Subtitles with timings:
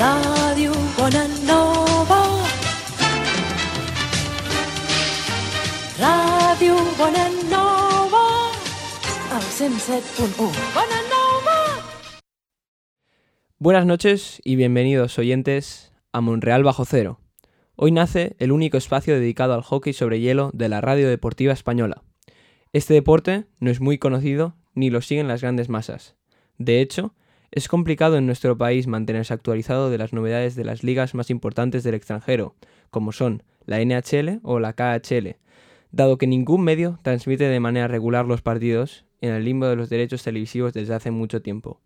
[0.00, 2.20] Ràdio Bonanova.
[5.98, 8.24] Ràdio Bonanova.
[9.36, 10.52] El 107.1.
[10.72, 11.58] Bonanova.
[13.58, 17.20] Buenas noches y bienvenidos oyentes a Monreal Bajo Cero.
[17.76, 22.02] Hoy nace el único espacio dedicado al hockey sobre hielo de la radio deportiva española.
[22.72, 26.16] Este deporte no es muy conocido ni lo siguen las grandes masas.
[26.56, 27.14] De hecho,
[27.52, 31.82] es complicado en nuestro país mantenerse actualizado de las novedades de las ligas más importantes
[31.82, 32.54] del extranjero,
[32.90, 35.36] como son la NHL o la KHL,
[35.90, 39.90] dado que ningún medio transmite de manera regular los partidos en el limbo de los
[39.90, 41.80] derechos televisivos desde hace mucho tiempo.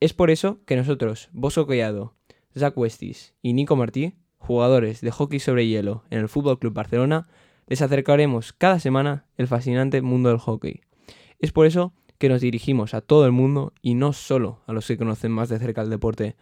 [0.00, 2.14] Es por eso que nosotros, Boso Collado,
[2.56, 7.26] Zach Westis y Nico Martí, jugadores de hockey sobre hielo en el FC Club Barcelona,
[7.66, 10.80] les acercaremos cada semana el fascinante mundo del hockey.
[11.40, 14.86] Es por eso que nos dirigimos a todo el mundo y no solo a los
[14.86, 16.36] que conocen más de cerca el deporte.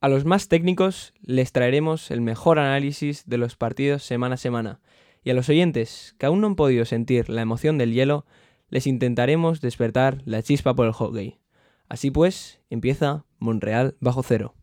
[0.00, 4.80] A los más técnicos les traeremos el mejor análisis de los partidos semana a semana,
[5.22, 8.26] y a los oyentes que aún no han podido sentir la emoción del hielo,
[8.68, 11.38] les intentaremos despertar la chispa por el hockey.
[11.88, 14.54] Así pues, empieza Monreal bajo cero.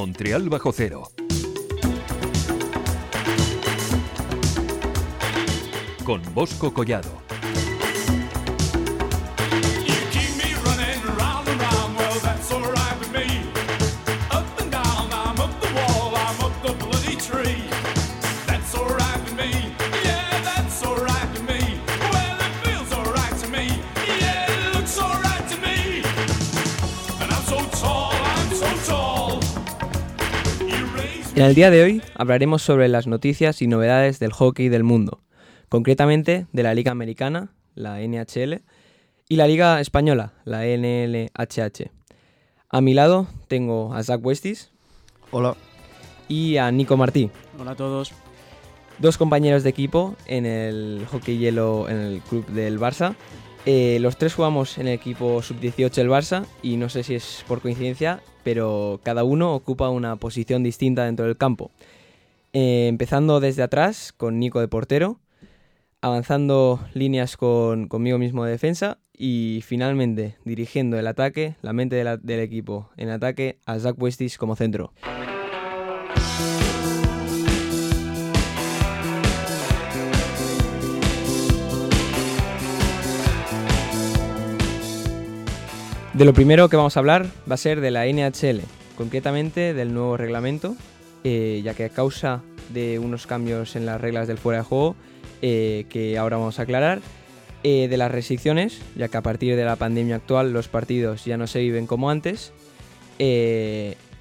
[0.00, 1.12] Montreal bajo cero.
[6.06, 7.19] Con Bosco Collado.
[31.40, 35.22] En el día de hoy hablaremos sobre las noticias y novedades del hockey del mundo,
[35.70, 38.60] concretamente de la Liga Americana, la NHL,
[39.26, 41.88] y la Liga Española, la NLHH.
[42.68, 44.70] A mi lado tengo a Zach Westis
[45.30, 45.56] Hola.
[46.28, 48.12] y a Nico Martí, Hola a todos.
[48.98, 53.14] dos compañeros de equipo en el hockey hielo en el club del Barça.
[53.66, 57.44] Eh, los tres jugamos en el equipo sub-18 del Barça y no sé si es
[57.46, 61.70] por coincidencia, pero cada uno ocupa una posición distinta dentro del campo.
[62.52, 65.20] Eh, empezando desde atrás con Nico de portero,
[66.00, 72.40] avanzando líneas con, conmigo mismo de defensa y finalmente dirigiendo el ataque, la mente del
[72.40, 74.92] equipo en ataque a Zach Westis como centro.
[86.20, 88.60] De lo primero que vamos a hablar va a ser de la NHL,
[88.94, 90.76] concretamente del nuevo reglamento,
[91.24, 94.96] eh, ya que a causa de unos cambios en las reglas del fuera de juego,
[95.40, 97.00] eh, que ahora vamos a aclarar,
[97.62, 101.38] eh, de las restricciones, ya que a partir de la pandemia actual los partidos ya
[101.38, 102.52] no se viven como antes,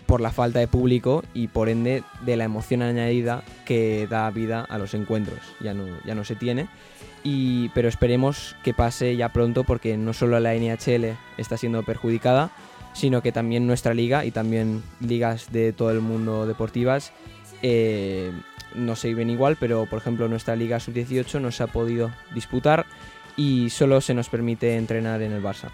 [0.05, 4.65] por la falta de público y por ende de la emoción añadida que da vida
[4.69, 6.69] a los encuentros, ya no, ya no se tiene.
[7.23, 12.51] Pero esperemos que pase ya pronto porque no solo la NHL está siendo perjudicada,
[12.93, 17.13] sino que también nuestra liga y también ligas de todo el mundo deportivas
[17.61, 18.31] eh,
[18.75, 22.85] no se viven igual, pero por ejemplo nuestra liga sub-18 no se ha podido disputar
[23.35, 25.69] y solo se nos permite entrenar en el Barça.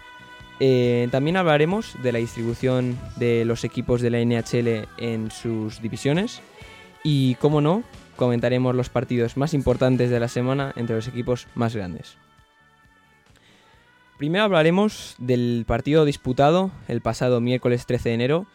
[0.58, 6.40] Eh, también hablaremos de la distribución de los equipos de la NHL en sus divisiones
[7.02, 7.82] y, como no,
[8.16, 12.16] comentaremos los partidos más importantes de la semana entre los equipos más grandes.
[14.18, 18.46] Primero hablaremos del partido disputado el pasado miércoles 13 de enero,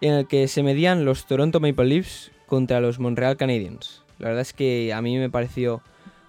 [0.00, 4.02] en el que se medían los Toronto Maple Leafs contra los Montreal Canadiens.
[4.18, 5.82] La verdad es que a mí me pareció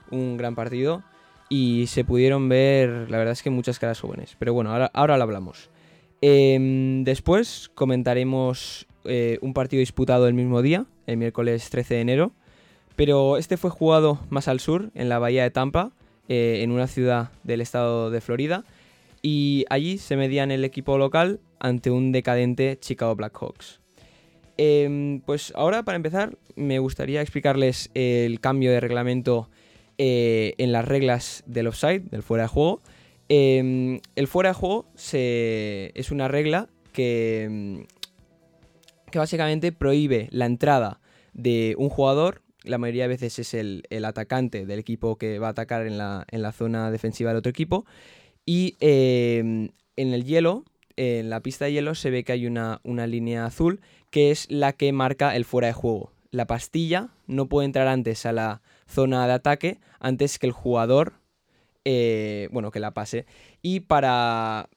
[0.10, 1.04] un gran partido
[1.48, 4.36] y se pudieron ver, la verdad es que muchas caras jóvenes.
[4.38, 5.70] Pero bueno, ahora, ahora lo hablamos.
[6.22, 12.32] Em, después comentaremos eh, un partido disputado el mismo día, el miércoles 13 de enero,
[12.96, 15.92] pero este fue jugado más al sur, en la bahía de Tampa,
[16.28, 18.64] eh, en una ciudad del estado de Florida,
[19.22, 23.80] y allí se medían el equipo local ante un decadente Chicago Blackhawks.
[24.58, 29.50] Em, pues ahora, para empezar, me gustaría explicarles el cambio de reglamento
[29.98, 32.82] eh, en las reglas del offside, del fuera de juego.
[33.30, 37.86] Em, el fuera de juego es una regla que, em,
[39.12, 41.00] que básicamente prohíbe la entrada
[41.34, 45.48] de un jugador, la mayoría de veces es el, el atacante del equipo que va
[45.48, 47.86] a atacar en la, en la zona defensiva del otro equipo,
[48.46, 50.66] y em, en el hielo,
[50.96, 54.50] en la pista de hielo, se ve que hay una, una línea azul que es
[54.50, 56.12] la que marca el fuera de juego.
[56.32, 61.14] la pastilla no puede entrar antes a la zona de ataque antes que el jugador,
[61.86, 63.26] eh, bueno, que la pase.
[63.62, 64.70] Y para,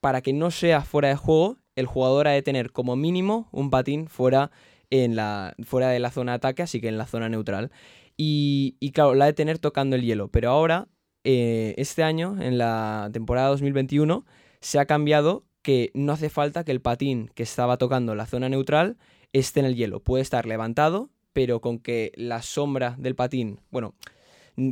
[0.00, 3.70] para que no sea fuera de juego, el jugador ha de tener como mínimo un
[3.70, 4.50] patín fuera,
[4.90, 7.70] en la, fuera de la zona de ataque, así que en la zona neutral.
[8.16, 10.28] Y, y claro, la de tener tocando el hielo.
[10.28, 10.88] Pero ahora,
[11.24, 14.24] eh, este año, en la temporada 2021,
[14.60, 18.48] se ha cambiado que no hace falta que el patín que estaba tocando la zona
[18.48, 18.96] neutral
[19.32, 20.00] esté en el hielo.
[20.00, 23.94] Puede estar levantado, pero con que la sombra del patín, bueno,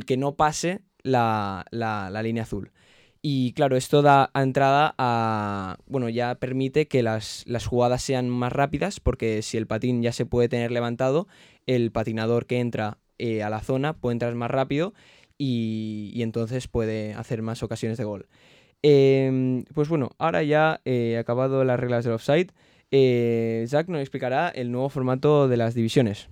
[0.05, 2.71] que no pase la- la línea azul.
[3.21, 5.77] Y claro, esto da entrada a.
[5.87, 10.13] Bueno, ya permite que las, las jugadas sean más rápidas, porque si el patín ya
[10.13, 11.27] se puede tener levantado,
[11.65, 14.93] el patinador que entra eh, a la zona puede entrar más rápido
[15.37, 18.27] y, y entonces puede hacer más ocasiones de gol.
[18.81, 22.51] Em, pues bueno, ahora ya he acabado las reglas del offside.
[22.91, 26.29] Eh, Zach nos explicará el nuevo formato de las divisiones.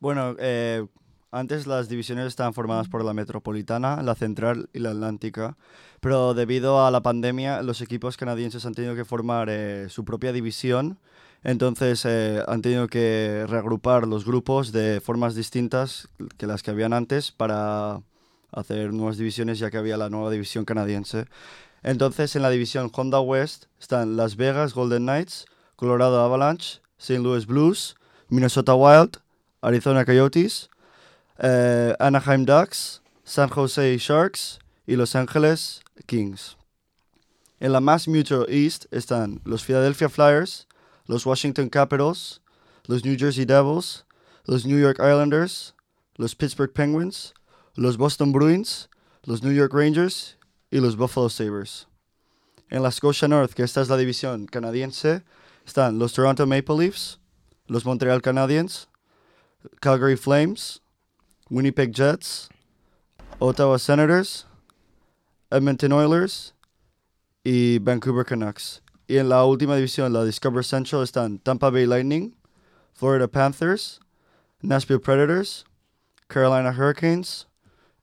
[0.00, 0.86] Bueno, eh,
[1.34, 5.56] antes las divisiones estaban formadas por la Metropolitana, la Central y la Atlántica,
[6.00, 10.32] pero debido a la pandemia los equipos canadienses han tenido que formar eh, su propia
[10.32, 10.98] división,
[11.42, 16.08] entonces eh, han tenido que reagrupar los grupos de formas distintas
[16.38, 18.00] que las que habían antes para
[18.52, 21.26] hacer nuevas divisiones ya que había la nueva división canadiense.
[21.82, 27.20] Entonces en la división Honda West están Las Vegas Golden Knights, Colorado Avalanche, St.
[27.22, 27.96] Louis Blues,
[28.28, 29.18] Minnesota Wild,
[29.60, 30.70] Arizona Coyotes,
[31.38, 36.56] eh, Anaheim Ducks, San Jose Sharks y Los Angeles Kings.
[37.60, 40.66] En la Mass Mutual East están los Philadelphia Flyers,
[41.06, 42.40] los Washington Capitals,
[42.86, 44.04] los New Jersey Devils,
[44.46, 45.74] los New York Islanders,
[46.16, 47.32] los Pittsburgh Penguins,
[47.74, 48.88] los Boston Bruins,
[49.24, 50.36] los New York Rangers
[50.70, 51.86] y los Buffalo Sabres.
[52.68, 55.22] En la Scotia North, que esta es la división canadiense,
[55.66, 57.20] están los Toronto Maple Leafs,
[57.66, 58.88] los Montreal Canadiens,
[59.80, 60.82] Calgary Flames,
[61.54, 62.48] Winnipeg Jets,
[63.38, 64.44] Ottawa Senators,
[65.52, 66.52] Edmonton Oilers
[67.44, 68.82] y Vancouver Canucks.
[69.06, 72.34] Y en la última división, la Discover Central, están Tampa Bay Lightning,
[72.92, 74.00] Florida Panthers,
[74.62, 75.64] Nashville Predators,
[76.26, 77.46] Carolina Hurricanes,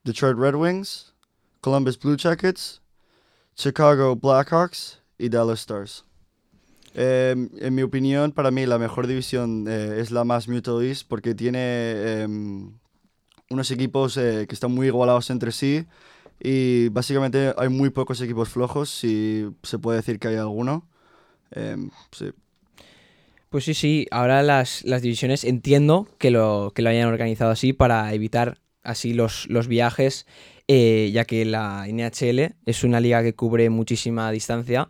[0.06, 1.14] Detroit Red Wings,
[1.60, 2.80] Columbus Blue Jackets,
[3.56, 6.06] Chicago Blackhawks y Dallas Stars.
[6.94, 11.36] Eh, en mi opinión, para mí la mejor división eh, es la más Mutual porque
[11.36, 12.80] tiene em,
[13.52, 15.86] unos equipos eh, que están muy igualados entre sí
[16.40, 20.88] y básicamente hay muy pocos equipos flojos, si se puede decir que hay alguno.
[21.52, 22.32] Em, sí.
[23.50, 27.74] Pues sí, sí, ahora las, las divisiones entiendo que lo, que lo hayan organizado así
[27.74, 30.26] para evitar así los, los viajes,
[30.68, 34.88] eh, ya que la NHL es una liga que cubre muchísima distancia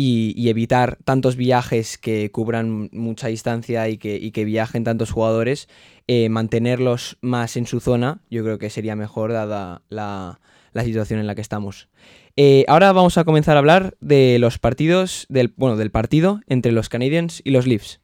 [0.00, 5.68] y, evitar tantos viajes que cubran mucha distancia y que, viajen tantos jugadores,
[6.06, 10.38] eh, mantenerlos más en su zona, yo creo que sería mejor dada la,
[10.72, 11.88] la situación en la que estamos.
[12.36, 16.70] Eh, ahora vamos a comenzar a hablar de los partidos, del, bueno, del partido entre
[16.70, 18.00] los Canadiens y los Leafs.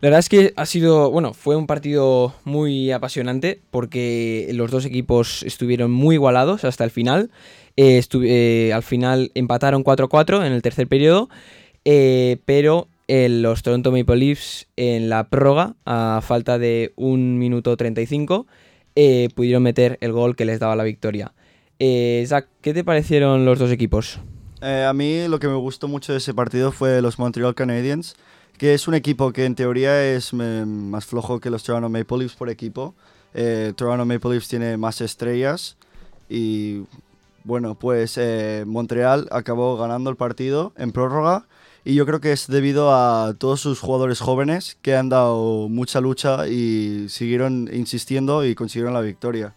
[0.00, 4.86] La verdad es que ha sido, bueno, fue un partido muy apasionante porque los dos
[4.86, 7.30] equipos estuvieron muy igualados hasta el final.
[7.76, 11.28] Eh, eh, al final empataron 4-4 en el tercer periodo,
[11.84, 17.76] eh, pero eh, los Toronto Maple Leafs en la prórroga, a falta de 1 minuto
[17.76, 18.46] 35,
[18.96, 21.34] eh, pudieron meter el gol que les daba la victoria.
[22.26, 24.18] Zach, ¿qué te parecieron los dos equipos?
[24.62, 28.16] A mí lo que me gustó mucho de ese partido fue los Montreal Canadiens,
[28.60, 32.18] que es un equipo que en teoría es eh, más flojo que los Toronto Maple
[32.18, 32.94] Leafs por equipo.
[33.32, 35.78] Eh, Toronto Maple Leafs tiene más estrellas
[36.28, 36.82] y
[37.44, 41.46] bueno, pues eh, Montreal acabó ganando el partido en prórroga
[41.86, 46.02] y yo creo que es debido a todos sus jugadores jóvenes que han dado mucha
[46.02, 49.54] lucha y siguieron insistiendo y consiguieron la victoria.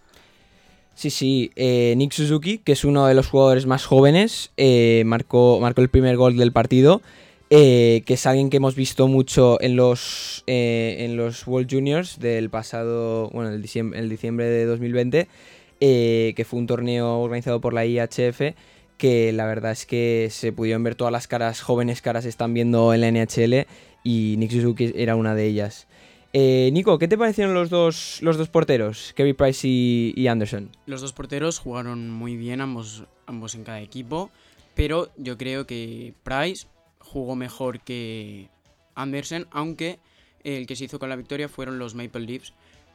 [0.95, 4.51] Sí, sí, Nick Suzuki, que es uno de los jugadores más jóvenes,
[5.03, 7.01] marcó, marcó el primer gol del partido,
[7.55, 12.17] eh, que es alguien que hemos visto mucho en los, eh, en los World Juniors
[12.17, 15.27] del pasado, bueno, el diciembre, el diciembre de 2020,
[15.79, 18.55] eh, que fue un torneo organizado por la IHF,
[18.97, 22.91] que la verdad es que se pudieron ver todas las caras, jóvenes caras están viendo
[22.91, 23.67] en la NHL,
[24.03, 25.87] y Nick Suzuki era una de ellas.
[26.33, 30.71] Nico, ¿qué te parecieron los dos, los dos porteros, Kerry Price y, y Anderson?
[30.87, 34.31] Los dos porteros jugaron muy bien, ambos, ambos en cada equipo,
[34.73, 36.65] pero yo creo que Price
[37.13, 38.49] jugó mejor que
[38.95, 39.99] Anderson, aunque
[40.43, 42.53] el que se hizo con la victoria fueron los Maple Leafs,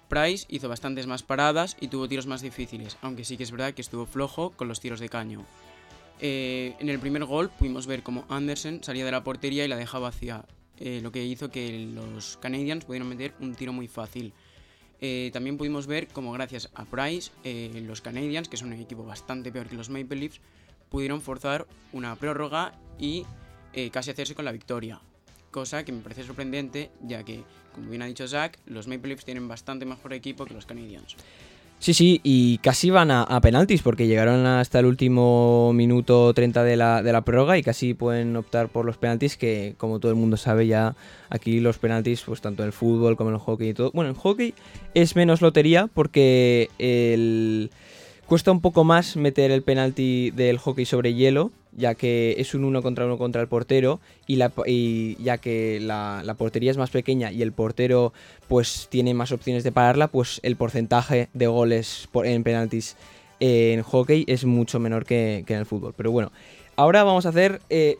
[0.08, 3.74] Price hizo bastantes más paradas y tuvo tiros más difíciles, aunque sí que es verdad
[3.74, 5.44] que estuvo flojo con los tiros de caño.
[6.20, 9.76] Eh, en el primer gol pudimos ver como Anderson salía de la portería y la
[9.76, 10.44] dejaba vacía,
[10.78, 14.32] eh, lo que hizo que los Canadiens pudieran meter un tiro muy fácil.
[15.00, 17.30] Eh, también pudimos ver como gracias a Price,
[17.82, 20.40] los Canadiens, que son un equipo bastante peor que los Maple Leafs,
[20.88, 23.24] pudieron forzar una prórroga y
[23.72, 25.00] eh, casi hacerse con la victoria.
[25.50, 27.42] Cosa que me parece sorprendente, ya que,
[27.74, 31.16] como bien ha dicho Zach, los Maple Leafs tienen bastante mejor equipo que los Canadiens.
[31.80, 36.64] Sí, sí, y casi van a, a penaltis porque llegaron hasta el último minuto 30
[36.64, 40.10] de la, de la prórroga y casi pueden optar por los penaltis que, como todo
[40.10, 40.96] el mundo sabe ya,
[41.30, 43.92] aquí los penaltis, pues tanto en el fútbol como en el hockey y todo.
[43.92, 44.54] Bueno, en hockey
[44.94, 47.70] es menos lotería porque el...
[48.26, 52.64] cuesta un poco más meter el penalti del hockey sobre hielo, ya que es un
[52.64, 54.52] uno contra uno contra el portero y, la,
[55.18, 58.12] ya que la, portería es más pequeña y el portero
[58.48, 62.96] pues tiene más opciones de pararla, pues el porcentaje de goles por- en penaltis
[63.40, 65.94] en hockey es mucho menor que, que en el fútbol.
[65.96, 66.32] Pero bueno,
[66.76, 67.60] ahora vamos a hacer...
[67.70, 67.98] eh,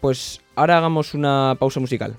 [0.00, 2.14] pues ahora hagamos una pausa musical.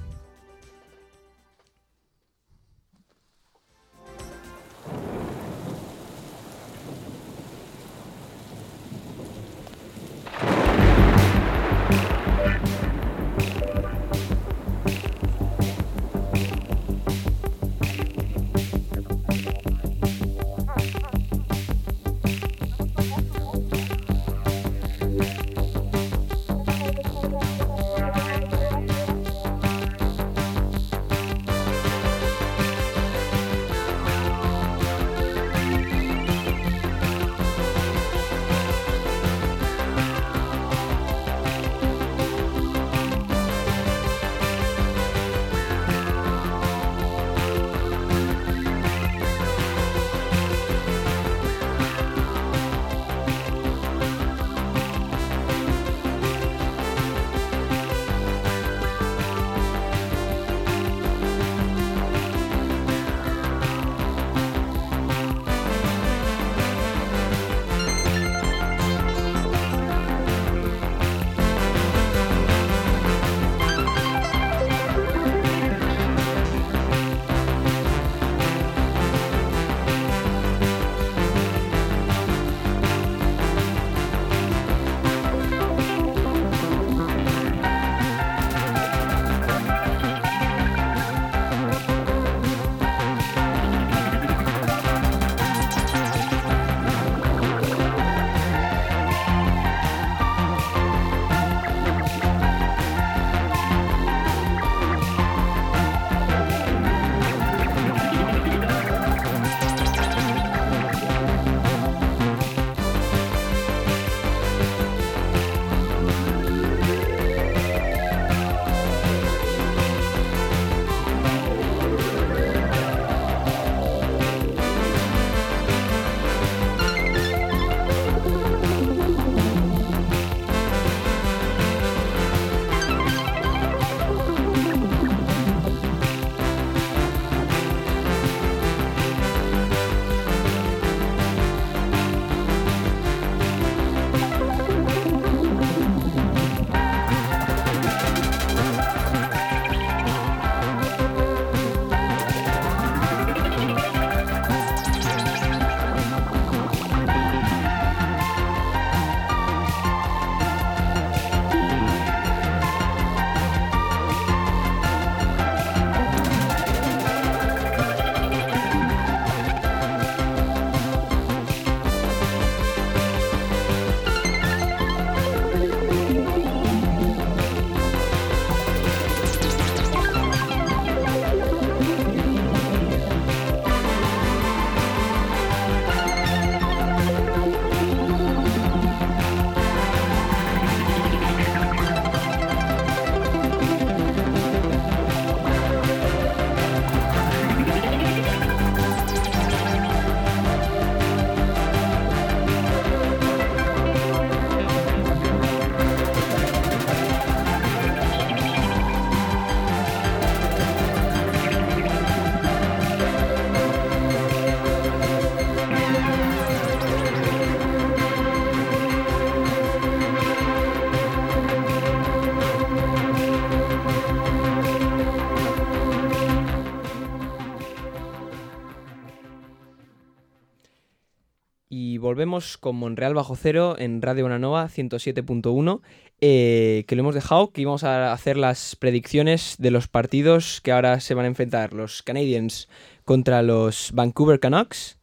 [231.70, 235.82] Y volvemos con Monreal bajo cero en Radio Bonanova 107.1,
[236.22, 240.72] eh, que lo hemos dejado, que íbamos a hacer las predicciones de los partidos que
[240.72, 242.70] ahora se van a enfrentar los Canadiens
[243.04, 244.98] contra los Vancouver Canucks.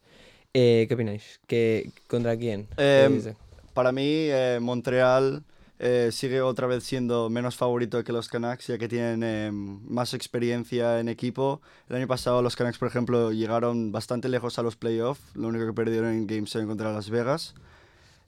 [0.54, 1.40] Eh, ¿Qué opináis?
[1.46, 2.66] ¿Qué, ¿Contra quién?
[2.76, 3.34] ¿Qué Em?
[3.74, 5.42] Para mí, eh, Montreal
[5.86, 10.14] eh, sigue otra vez siendo menos favorito que los Canucks, ya que tienen em, más
[10.14, 11.60] experiencia en equipo.
[11.90, 15.66] El año pasado los Canucks, por ejemplo, llegaron bastante lejos a los playoffs, lo único
[15.66, 17.54] que perdieron en Game 7 contra Las Vegas.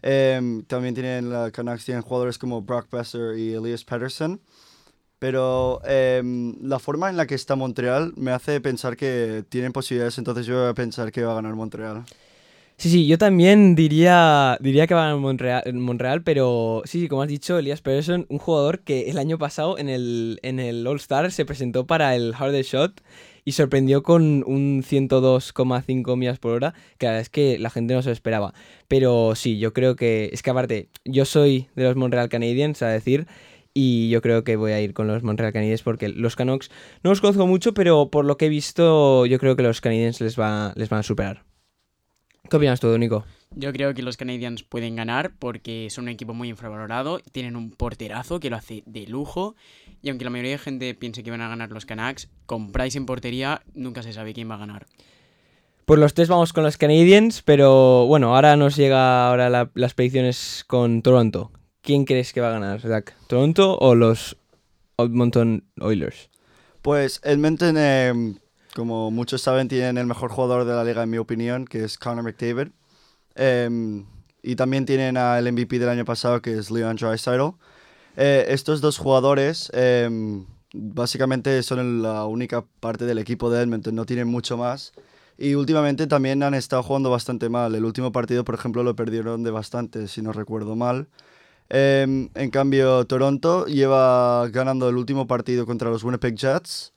[0.03, 4.39] Em, también tienen los Canucks tienen jugadores como Brock Besser y Elias Patterson.
[5.19, 10.19] Pero em, la forma en la que está Montreal me hace pensar que tienen posibilidades,
[10.19, 12.05] entonces yo voy a pensar que va a ganar Montreal.
[12.79, 17.29] Sí, sí, yo también diría, diría que va a Monreal, pero sí, sí, como has
[17.29, 21.47] dicho, Elias Peterson, un jugador que el año pasado en el, en el All-Star se
[21.47, 23.03] presentó para el Hardest Shot
[23.47, 27.95] y sorprendió con un 102,5 millas por hora, que la verdad es que la gente
[27.95, 28.53] no se lo esperaba.
[28.89, 32.89] Pero sí, yo creo que, es que aparte, yo soy de los Montreal Canadiens, a
[32.89, 33.27] decir,
[33.73, 36.71] y yo creo que voy a ir con los Montreal Canadiens porque los Canucks
[37.03, 40.21] no los conozco mucho, pero por lo que he visto, yo creo que los Canadiens
[40.21, 41.46] les, va, les van a superar.
[42.51, 43.25] ¿Qué opinas tú, Nico?
[43.55, 47.71] Yo creo que los Canadiens pueden ganar porque son un equipo muy infravalorado, tienen un
[47.71, 49.57] porterazo que lo hace de lujo
[50.03, 52.99] y aunque la mayoría de gente piense que van a ganar los Canucks, con Price
[52.99, 54.87] en portería nunca se sabe quién va a ganar.
[55.87, 59.95] Pues los tres vamos con los Canadiens, pero bueno, ahora nos llega ahora la- las
[59.95, 61.53] predicciones con Toronto.
[61.81, 63.13] ¿Quién crees que va a ganar, Zach?
[63.29, 64.37] ¿Toronto o los
[64.99, 66.29] Edmonton Oilers?
[66.83, 68.13] Pues Edmonton, eh,
[68.77, 71.97] como muchos saben, tienen el mejor jugador de la liga, en mi opinión, que es
[71.97, 72.69] Connor McDavid.
[73.35, 74.05] Em,
[74.43, 77.57] y también tienen al MVP del año pasado, que es Leon Draisaitl.
[78.17, 84.05] Eh, estos dos jugadores em, básicamente son la única parte del equipo de Edmonton, no
[84.05, 84.93] tienen mucho más.
[85.39, 87.75] Y últimamente también han estado jugando bastante mal.
[87.75, 91.09] El último partido, por ejemplo, lo perdieron de bastante, si no recuerdo mal.
[91.71, 96.93] Em, en cambio, Toronto lleva ganando el último partido contra los Winnipeg Jets.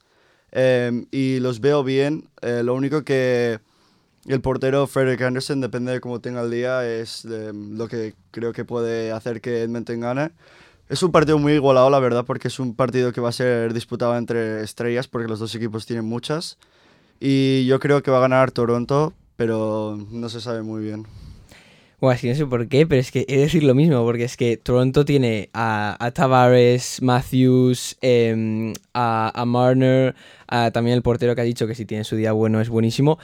[0.52, 2.28] Em, y los veo bien.
[2.42, 3.60] Eh, lo único que
[4.26, 8.52] el portero Frederick Anderson, depende de cómo tenga el día, es em, lo que creo
[8.52, 10.30] que puede hacer que Edmonton gane.
[10.88, 13.72] Es un partido muy igualado, la verdad, porque es un partido que va a ser
[13.72, 16.58] disputado entre estrellas, porque los dos equipos tienen muchas.
[17.20, 21.06] Y yo creo que va a ganar Toronto, pero no se sabe muy bien.
[22.00, 24.24] Bueno, es no sé por qué, pero es que he de decir lo mismo, porque
[24.24, 30.14] es que Toronto tiene a, a Tavares, Matthews, em, a, a Marner,
[30.48, 33.18] a también el portero que ha dicho que si tiene su día bueno es buenísimo.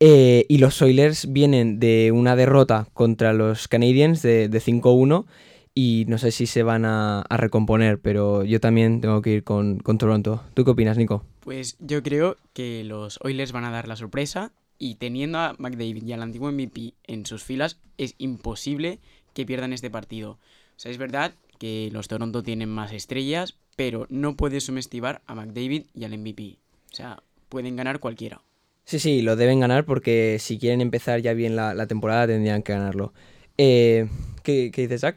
[0.00, 5.26] Eh, y los Oilers vienen de una derrota contra los Canadiens de, de 5-1
[5.74, 9.44] y no sé si se van a, a recomponer, pero yo también tengo que ir
[9.44, 10.42] con, con Toronto.
[10.54, 11.24] ¿Tú qué opinas, Nico?
[11.40, 16.04] Pues yo creo que los Oilers van a dar la sorpresa y teniendo a McDavid
[16.04, 19.00] y al antiguo MVP en sus filas es imposible
[19.32, 20.32] que pierdan este partido.
[20.32, 25.34] O sea, es verdad que los Toronto tienen más estrellas, pero no puedes subestimar a
[25.34, 26.58] McDavid y al MVP.
[26.92, 28.42] O sea, pueden ganar cualquiera.
[28.84, 32.62] Sí, sí, lo deben ganar porque si quieren empezar ya bien la, la temporada tendrían
[32.62, 33.12] que ganarlo.
[33.56, 34.08] Eh,
[34.42, 35.16] ¿qué, ¿Qué dices, Zach?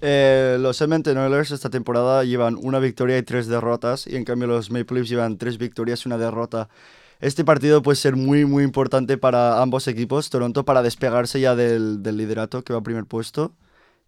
[0.00, 4.48] Eh, los Edmonton Oilers esta temporada llevan una victoria y tres derrotas, y en cambio
[4.48, 6.68] los Maple Leafs llevan tres victorias y una derrota.
[7.20, 10.28] Este partido puede ser muy, muy importante para ambos equipos.
[10.30, 13.54] Toronto para despegarse ya del, del liderato, que va a primer puesto.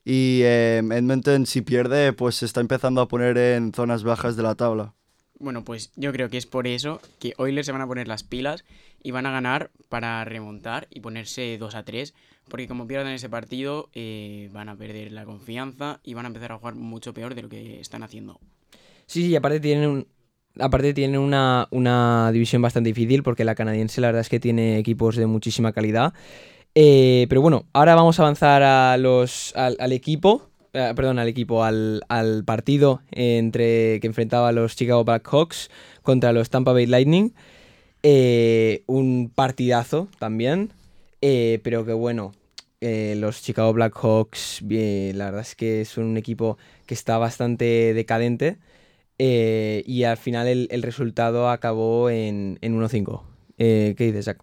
[0.04, 4.42] Y eh, Edmonton, si pierde, pues se está empezando a poner en zonas bajas de
[4.42, 4.94] la tabla.
[5.40, 8.24] Bueno, pues yo creo que es por eso que Oilers se van a poner las
[8.24, 8.64] pilas
[9.02, 12.14] y van a ganar para remontar y ponerse 2 a 3.
[12.48, 16.52] Porque como pierdan ese partido, eh, van a perder la confianza y van a empezar
[16.52, 18.40] a jugar mucho peor de lo que están haciendo.
[19.06, 20.08] Sí, sí, y aparte tienen, un-
[20.58, 24.78] aparte tienen una, una división bastante difícil porque la canadiense la verdad es que tiene
[24.78, 26.12] equipos de muchísima calidad.
[26.74, 31.64] Eh, pero bueno, ahora vamos a avanzar a los, al, equipo, eh, perdón, al equipo,
[31.64, 32.02] al,
[32.44, 35.70] partido entre que enfrentaba a los Chicago Blackhawks
[36.02, 37.32] contra los Tampa Bay Lightning.
[38.02, 40.70] Eh, un partidazo también,
[41.20, 42.32] pero que bueno,
[42.80, 48.58] los Chicago Blackhawks, eh, la verdad es que es un equipo que está bastante decadente.
[49.18, 53.22] Eh, y al final el, resultado acabó en, en 1-5.
[53.58, 54.42] Eh, ¿Qué dices, Jack?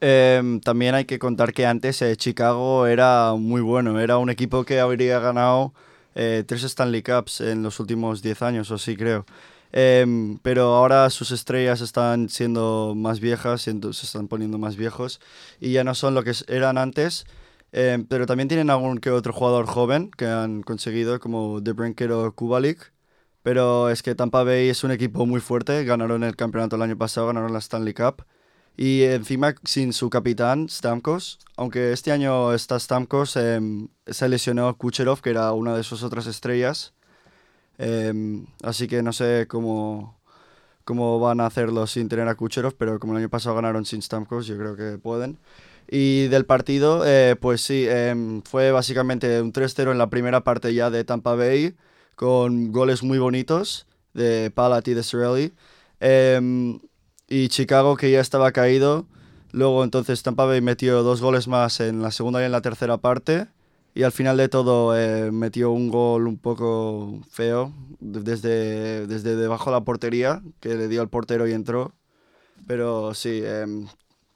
[0.00, 4.64] Em, también hay que contar que antes eh, Chicago era muy bueno, era un equipo
[4.64, 5.72] que habría ganado
[6.14, 9.26] tres Stanley Cups en los últimos 10 años o sí creo.
[9.72, 15.20] Em, pero ahora sus estrellas están siendo más viejas, se están poniendo más viejos
[15.60, 17.26] y ya no son lo que eran antes.
[17.72, 22.32] Em, pero también tienen algún que otro jugador joven que han conseguido, como DeBrincat o
[22.32, 22.92] Kubalik.
[23.46, 26.98] Pero es que Tampa Bay es un equipo muy fuerte, ganaron el campeonato el año
[26.98, 28.24] pasado, ganaron la Stanley Cup.
[28.76, 35.20] Y encima sin su capitán, Stamkos, aunque este año está Stamkos, em, se lesionó Kucherov,
[35.20, 36.92] que era una de sus otras estrellas.
[37.78, 40.18] Em, así que no sé cómo,
[40.84, 44.02] cómo van a hacerlo sin tener a Kucherov, pero como el año pasado ganaron sin
[44.02, 45.38] Stamkos, yo creo que pueden.
[45.88, 50.74] Y del partido, eh, pues sí, em, fue básicamente un 3-0 en la primera parte
[50.74, 51.76] ya de Tampa Bay,
[52.16, 55.52] con goles muy bonitos de Palat y de Cirelli.
[56.00, 56.80] Em,
[57.28, 59.06] y Chicago, que ya estaba caído.
[59.52, 62.96] Luego entonces Tampa Bay metió dos goles más en la segunda y en la tercera
[62.98, 63.46] parte.
[63.94, 69.36] Y al final de todo eh, metió un gol un poco feo de- desde, desde
[69.36, 71.92] debajo de la portería, que le dio al portero y entró.
[72.66, 73.86] Pero sí, em,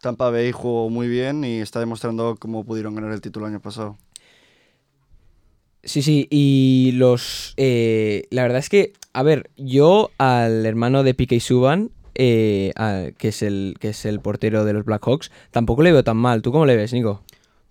[0.01, 3.61] Tampa Bay jugó muy bien y está demostrando cómo pudieron ganar el título el año
[3.61, 3.99] pasado.
[5.83, 7.55] Sí, sí, y los...
[7.57, 12.73] eh, la verdad es que, a ver, yo al hermano de Piqué Subban, eh,
[13.17, 16.43] que, es el, que es el portero de los Blackhawks, tampoco le veo tan mal.
[16.43, 17.23] ¿Tú cómo le ves, Nico?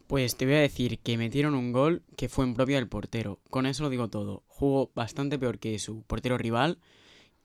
[0.08, 3.40] Pues te voy a decir que metieron un gol que fue en propia del portero.
[3.52, 4.42] Con eso lo digo todo.
[4.48, 6.80] Jugó bastante peor que su portero rival,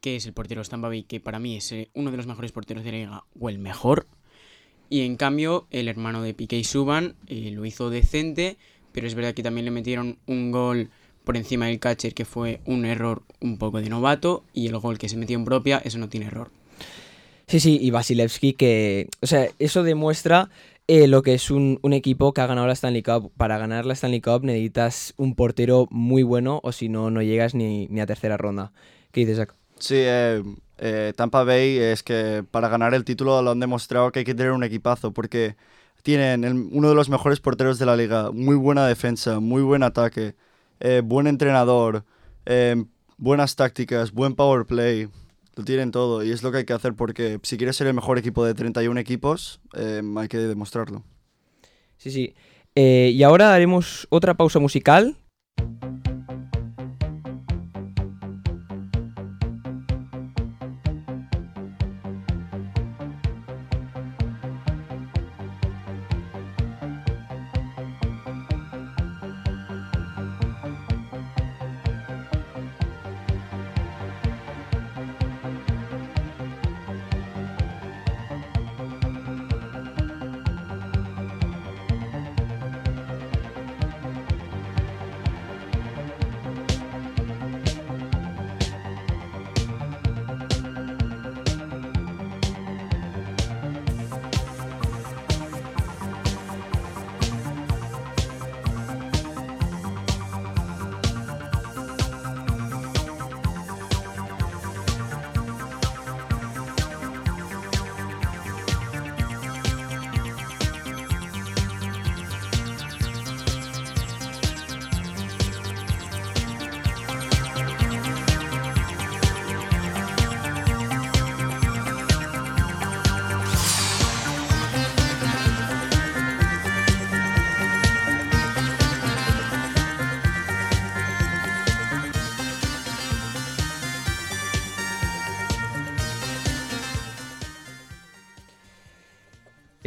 [0.01, 2.83] que es el portero Stampa que para mí es eh, uno de los mejores porteros
[2.83, 4.07] de la liga, o el mejor.
[4.89, 8.57] Y en cambio, el hermano de Piqué Subban eh, lo hizo decente,
[8.95, 10.89] pero es verdad que también le metieron un gol
[11.25, 14.99] por encima del catcher, que fue un error un poco de novato, y el gol
[14.99, 16.51] que se metió en propia, eso no tiene error.
[17.49, 19.09] Sí, sí, y Vasilevsky que...
[19.21, 20.49] O sea, eso demuestra
[20.87, 23.33] eh, lo que es un, un equipo que ha ganado la Stanley Cup.
[23.37, 27.55] Para ganar la Stanley Cup necesitas un portero muy bueno o si no, no llegas
[27.55, 28.73] ni, ni a tercera ronda.
[29.13, 29.55] ¿Qué dices, Zach?
[29.79, 30.43] Sí, eh,
[30.79, 34.35] eh, Tampa Bay es que para ganar el título lo han demostrado que hay que
[34.35, 35.57] tener un equipazo porque
[36.05, 40.35] tienen uno de los mejores porteros de la liga, muy buena defensa, muy buen ataque,
[40.79, 42.05] eh, buen entrenador,
[42.45, 42.85] eh,
[43.17, 45.09] buenas tácticas, buen power play.
[45.57, 47.95] Lo tienen todo y es lo que hay que hacer porque si quieres ser el
[47.95, 51.03] mejor equipo de 31 equipos, eh, hay que demostrarlo.
[51.97, 52.35] Sí, sí.
[52.75, 55.17] Eh, y ahora haremos otra pausa musical.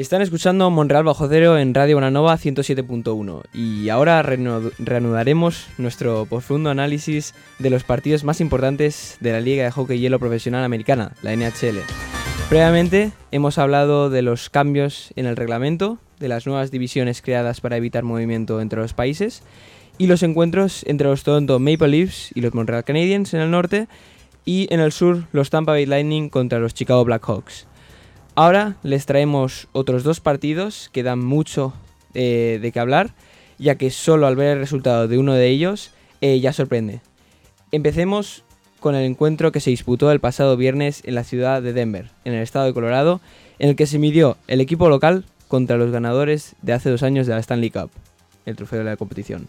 [0.08, 6.70] Están escuchando Monreal Bajo Cero en Radio Bonanova 107.1 y ahora reanu- reanudaremos nuestro profundo
[6.70, 11.36] análisis de los partidos más importantes de la Liga de Hockey Hielo Profesional Americana, la
[11.36, 11.80] NHL.
[12.48, 17.76] Previamente hemos hablado de los cambios en el reglamento, de las nuevas divisiones creadas para
[17.76, 19.44] evitar movimiento entre los países
[19.98, 23.90] y los encuentros entre los Toronto Maple Leafs y los Montreal Canadiens en el norte
[24.46, 27.68] y en el sur los Tampa Bay Lightning contra los Chicago Blackhawks.
[28.38, 31.74] Ahora les traemos otros dos partidos que dan mucho
[32.14, 33.16] eh, de qué hablar,
[33.58, 35.90] ya que solo al ver el resultado de uno de ellos
[36.22, 37.02] eh, ya sorprende.
[37.72, 38.44] Empecemos
[38.80, 42.34] con el encuentro que se disputó el pasado viernes en la ciudad de Denver, en
[42.34, 43.22] el estado de Colorado,
[43.58, 47.26] en el que se midió el equipo local contra los ganadores de hace dos años
[47.26, 47.90] de la Stanley Cup,
[48.46, 49.48] el trofeo de la competición.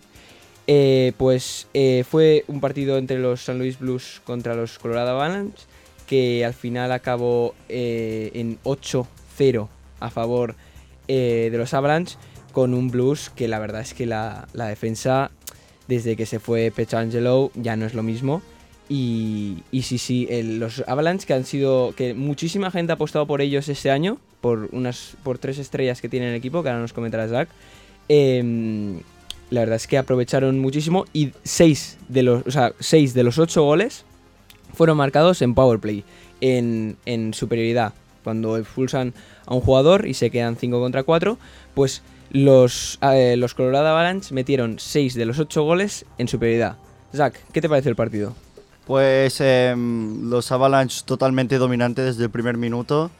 [0.67, 1.67] Eh, pues
[2.09, 3.59] fue un partido entre los St.
[3.59, 5.67] Louis Blues contra los Colorado Avalanche
[6.09, 9.69] que al final acabó eh, en 8-0
[10.01, 10.57] a favor
[11.07, 12.17] eh, de los Avalanche
[12.53, 15.31] con un Blues que la verdad es que la, la defensa
[15.87, 18.43] desde que se fue Petrangelo ya no es lo mismo.
[18.91, 20.27] Y, y sí, sí,
[20.59, 24.71] los Avalanche que han sido, que muchísima gente ha apostado por ellos este año, por
[24.73, 27.49] unas por tres estrellas que tiene el equipo, que ahora nos comentará Zach,
[28.09, 29.01] em,
[29.51, 33.39] la verdad es que aprovecharon muchísimo y seis de los, o sea, seis de los
[33.39, 34.07] ocho goles
[34.79, 36.05] fueron marcados en power play,
[36.41, 39.13] en, en superioridad cuando expulsan
[39.47, 41.37] a un jugador y se quedan 5 contra 4,
[41.75, 46.77] pues los, eh, los Colorado Avalanche metieron 6 de los 8 goles en superioridad.
[47.15, 48.35] Zach, ¿qué te parece el partido?
[48.87, 53.11] Pues em, los Avalanche totalmente dominantes desde el primer minuto.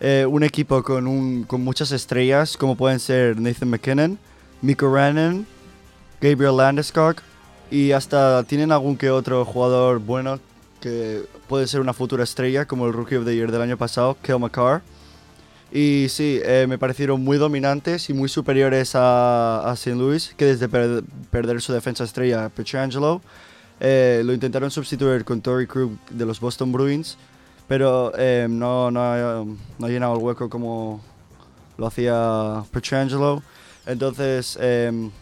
[0.00, 4.18] Eh, un equipo con, un, con muchas estrellas, como pueden ser Nathan McKinnon,
[4.62, 5.46] Mikko Rannon,
[6.20, 7.16] Gabriel Landeskog,
[7.70, 10.40] y hasta tienen algún que otro jugador bueno
[10.80, 14.16] que puede ser una futura estrella, como el Rookie of the Year del año pasado,
[14.22, 14.82] Kel McCarr.
[15.72, 19.96] Y sí, eh, me parecieron muy dominantes y muy superiores a, St.
[19.96, 23.20] Louis, que desde per- perder su defensa estrella, Petrangelo,
[23.80, 27.18] eh, lo intentaron sustituir con Tory Krug de los Boston Bruins,
[27.66, 31.02] pero eh, no, no, no ha llenado el hueco como
[31.76, 33.42] lo hacía Petrangelo.
[33.86, 34.58] Entonces,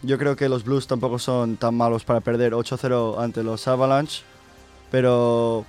[0.01, 4.23] yo creo que los Blues tampoco son tan malos para perder 8-0 ante los Avalanche,
[4.95, 5.65] pero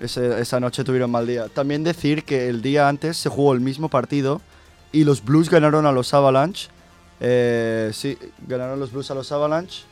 [0.00, 1.46] ese- esa noche tuvieron mal día.
[1.46, 4.40] También decir que el día antes se jugó el mismo partido
[4.90, 6.66] y los Blues ganaron a los Avalanche.
[7.20, 8.18] Eh, sí,
[8.48, 9.84] ganaron los Blues a los Avalanche.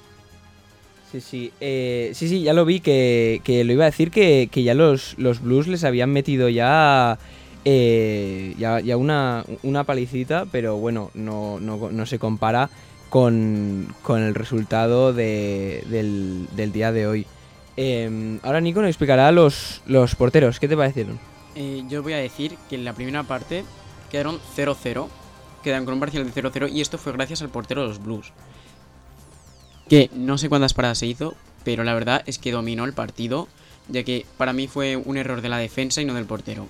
[1.13, 4.49] Sí, sí, eh, sí, sí, ya lo vi que, que lo iba a decir que,
[4.51, 7.17] que ya los, los Blues les habían metido ya,
[7.65, 12.71] eh, ya, ya una, una palicita, pero bueno, no, no, no se compara
[13.09, 17.27] con, con el resultado de- del, del día de hoy.
[17.77, 21.19] Eh, ahora Nico nos explicará los, los porteros, ¿qué te parecieron?
[21.55, 23.65] Eh, yo voy a decir que en la primera parte
[24.11, 25.09] quedaron 0-0.
[25.63, 28.33] Quedaron con un parcial de 0-0 y esto fue gracias al portero de los Blues.
[29.89, 31.35] Que no sé cuántas paradas se hizo,
[31.65, 33.49] pero la verdad es que dominó el partido,
[33.89, 36.67] ya que para mí fue un error de la defensa y no del portero.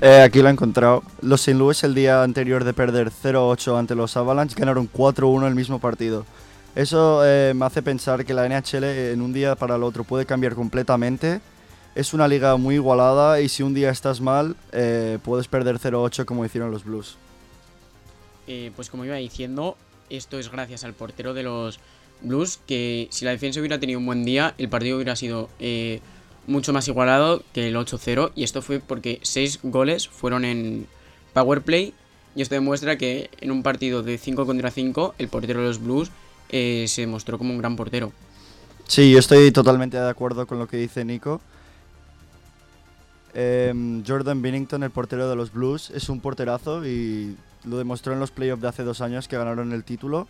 [0.00, 1.02] Eh, aquí lo he encontrado.
[1.22, 1.58] Los St.
[1.58, 6.26] Louis el día anterior de perder 0-8 ante los Avalanche ganaron 4-1 el mismo partido.
[6.74, 10.24] Eso eh, me hace pensar que la NHL en un día para el otro puede
[10.24, 11.40] cambiar completamente.
[11.94, 16.24] Es una liga muy igualada y si un día estás mal, eh, puedes perder 0-8
[16.24, 17.16] como hicieron los Blues.
[18.46, 19.76] Eh, pues como iba diciendo,
[20.08, 21.78] esto es gracias al portero de los
[22.22, 26.00] Blues, que si la defensa hubiera tenido un buen día, el partido hubiera sido eh,
[26.46, 28.32] mucho más igualado que el 8-0.
[28.34, 30.86] Y esto fue porque 6 goles fueron en
[31.34, 31.92] Power Play.
[32.34, 35.82] Y esto demuestra que en un partido de 5 contra 5, el portero de los
[35.82, 36.10] Blues
[36.52, 38.12] eh, se mostró como un gran portero.
[38.86, 41.40] Sí, yo estoy totalmente de acuerdo con lo que dice Nico.
[43.34, 48.20] Em, Jordan Binnington, el portero de los Blues, es un porterazo y lo demostró en
[48.20, 50.28] los playoffs de hace dos años que ganaron el título.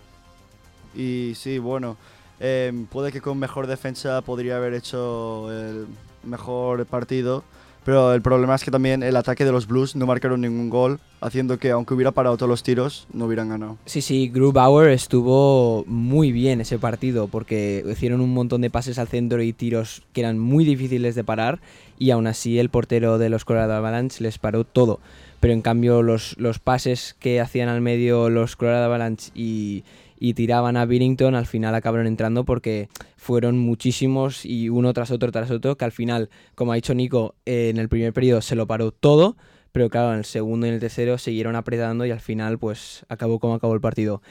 [0.94, 1.96] Y sí, bueno,
[2.38, 5.86] em, puede que con mejor defensa podría haber hecho el
[6.22, 7.42] mejor partido,
[7.84, 11.00] pero el problema es que también el ataque de los Blues no marcaron ningún gol,
[11.20, 13.78] haciendo que aunque hubiera parado todos los tiros, no hubieran ganado.
[13.86, 19.08] Sí, sí, Grubauer estuvo muy bien ese partido porque hicieron un montón de pases al
[19.08, 21.60] centro y tiros que eran muy difíciles de parar
[21.98, 25.00] y aún así el portero de los Colorado Avalanche les paró todo.
[25.40, 29.82] Pero en cambio los, los pases que hacían al medio los Colorado Avalanche y,
[30.24, 35.32] y tiraban a Billington al final acabaron entrando porque fueron muchísimos y uno tras otro
[35.32, 38.54] tras otro que al final, como ha dicho Nico, eh, en el primer periodo se
[38.54, 39.36] lo paró todo
[39.72, 43.04] pero claro, en el segundo y en el tercero siguieron apretando y al final pues
[43.08, 44.22] acabó como acabó el partido.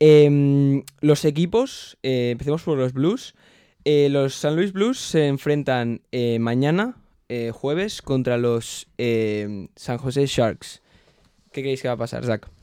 [0.00, 3.36] Em, los equipos, eh, empecemos por los Blues.
[3.84, 6.00] Eh, los San Luis Blues se enfrentan
[6.40, 6.96] mañana,
[7.52, 10.82] jueves, contra los San José Sharks.
[11.52, 12.55] ¿Qué creéis que va a pasar, Zach?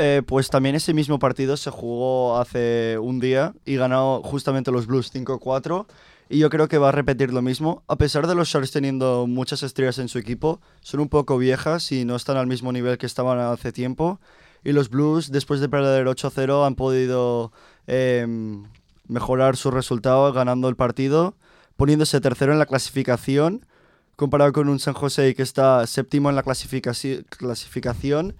[0.00, 4.86] Eh, pues también ese mismo partido se jugó hace un día y ganó justamente los
[4.86, 5.86] Blues 5-4.
[6.30, 7.82] Y yo creo que va a repetir lo mismo.
[7.88, 11.90] A pesar de los Sharks teniendo muchas estrellas en su equipo, son un poco viejas
[11.90, 14.20] y no están al mismo nivel que estaban hace tiempo.
[14.62, 17.50] Y los Blues, después de perder 8-0, han podido
[17.88, 18.64] em,
[19.08, 21.34] mejorar su resultado ganando el partido,
[21.76, 23.66] poniéndose tercero en la clasificación,
[24.14, 28.36] comparado con un San José que está séptimo en la clasificaci- clasificación.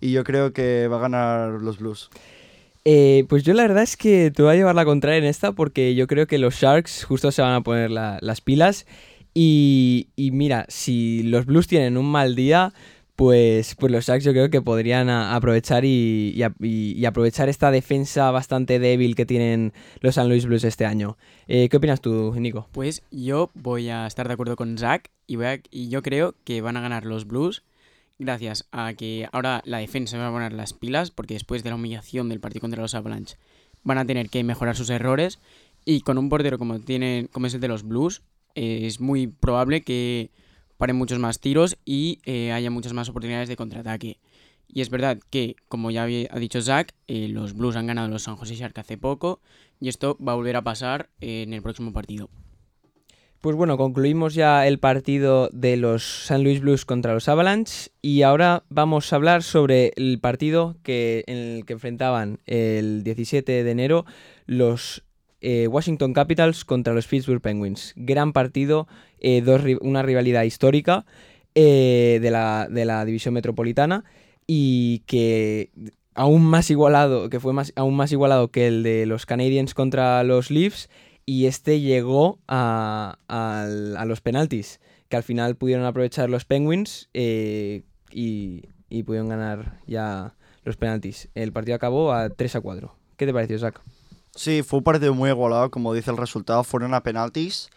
[0.00, 2.10] Y yo creo que va a ganar los Blues.
[2.84, 5.52] Eh, pues yo la verdad es que te voy a llevar la contraria en esta
[5.52, 8.86] porque yo creo que los Sharks justo se van a poner la- las pilas
[9.34, 12.72] y, y mira, si los Blues tienen un mal día,
[13.16, 17.04] pues, pues los Sharks yo creo que podrían a- aprovechar y, y a- y- y
[17.04, 21.18] aprovechar esta defensa bastante débil que tienen los San Luis Blues este año.
[21.48, 22.66] Eh, ¿Qué opinas tú, Nico?
[22.72, 26.34] Pues yo voy a estar de acuerdo con Zach y, voy a- y yo creo
[26.44, 27.62] que van a ganar los Blues
[28.20, 31.76] gracias a que ahora la defensa va a poner las pilas porque después de la
[31.76, 33.36] humillación del partido contra los Avalanche
[33.82, 35.40] van a tener que mejorar sus errores
[35.84, 38.22] y con un portero como, tienen, como es el de los Blues
[38.54, 40.30] es muy probable que
[40.76, 44.18] paren muchos más tiros y eh, haya muchas más oportunidades de contraataque.
[44.66, 48.22] Y es verdad que, como ya ha dicho Zach, eh, los Blues han ganado los
[48.22, 49.40] San José Sharks hace poco
[49.80, 52.30] y esto va a volver a pasar en el próximo partido.
[53.40, 56.42] Pues bueno, concluimos ya el partido de los St.
[56.42, 61.38] Louis Blues contra los Avalanche y ahora vamos a hablar sobre el partido que, en
[61.38, 64.04] el que enfrentaban el 17 de enero
[64.44, 65.04] los
[65.40, 67.94] eh, Washington Capitals contra los Pittsburgh Penguins.
[67.96, 68.86] Gran partido,
[69.20, 69.42] eh,
[69.80, 71.06] una rivalidad histórica
[71.54, 74.04] eh, de, la, de la división metropolitana
[74.46, 75.70] y que
[76.12, 80.22] aún más igualado, que fue más, aún más igualado que el de los Canadiens contra
[80.24, 80.90] los Leafs
[81.26, 83.16] y este llegó a,
[84.06, 88.62] los penaltis, que al final pudieron aprovechar los Penguins eh, y,
[89.04, 91.28] pudieron ganar ya los penaltis.
[91.34, 92.94] El partido acabó a 3 a 4.
[93.16, 93.80] ¿Qué te pareció, Zach?
[94.34, 97.70] Sí, fue un partido muy igualado, como dice el resultado, fueron a penaltis.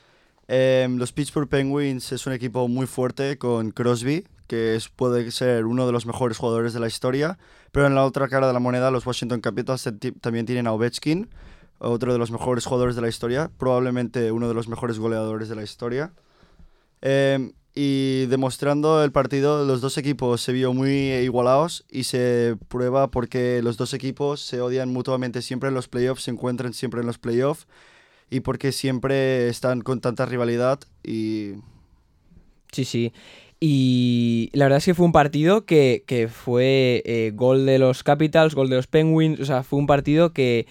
[0.47, 5.86] Em, los Pittsburgh Penguins es un equipo muy fuerte con Crosby, que puede ser uno
[5.86, 7.38] de los mejores jugadores de la historia,
[7.71, 9.89] pero en la otra cara de la moneda los Washington Capitals
[10.21, 11.29] también tienen a Ovechkin,
[11.83, 15.55] otro de los mejores jugadores de la historia, probablemente uno de los mejores goleadores de
[15.55, 16.13] la historia.
[17.01, 23.09] Em, y demostrando el partido, los dos equipos se vio muy igualados y se prueba
[23.09, 27.07] porque los dos equipos se odian mutuamente siempre en los playoffs, se encuentran siempre en
[27.07, 27.67] los playoffs
[28.29, 31.55] y porque siempre están con tanta rivalidad y
[32.73, 33.13] Sí, sí.
[33.65, 38.04] Y la verdad es que fue un partido que, que fue eh, gol de los
[38.04, 39.39] Capitals, gol de los Penguins.
[39.39, 40.67] O sea, fue un partido que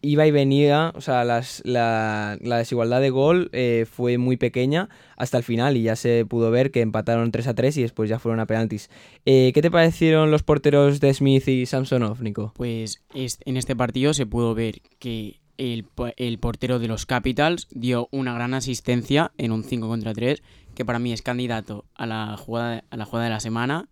[0.00, 0.92] iba y venía.
[0.94, 5.76] O sea, las- la, la desigualdad de gol eh, fue muy pequeña hasta el final
[5.76, 8.46] y ya se pudo ver que empataron 3 a 3 y después ya fueron a
[8.46, 8.90] penaltis.
[9.24, 12.52] Eh, ¿Qué te parecieron los porteros de Smith y Samsonov, Nico?
[12.54, 17.66] Pues es- en este partido se pudo ver que el, el portero de los Capitals
[17.72, 20.42] dio una gran asistencia en un 5 contra 3,
[20.76, 23.88] que para mí es candidato a la jugada, a la jugada de la semana.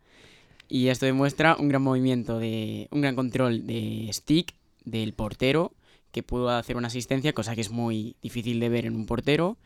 [0.69, 5.73] Y esto demuestra un gran movimiento, de un gran control de stick del portero,
[6.13, 9.57] que pudo hacer una asistencia, cosa que es muy difícil de ver en un portero.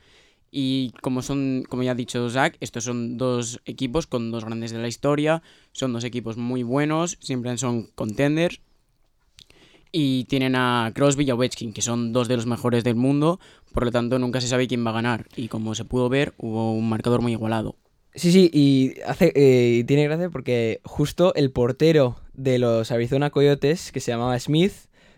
[0.50, 4.70] Y como son, como ya ha dicho Zach, estos son dos equipos con dos grandes
[4.70, 8.61] de la historia, son dos equipos muy buenos, siempre son contenders.
[9.92, 13.40] Y tienen a Crosby y a Ovechkin, que son dos de los mejores del mundo,
[13.72, 15.27] por lo tanto nunca se sabe quién va a ganar.
[15.37, 17.77] Y como se pudo ver, hubo un marcador muy igualado.
[18.14, 23.92] Sí, sí, y hace, eh, tiene gracia porque justo el portero de los Arizona Coyotes,
[23.92, 24.72] que se llamaba Smith,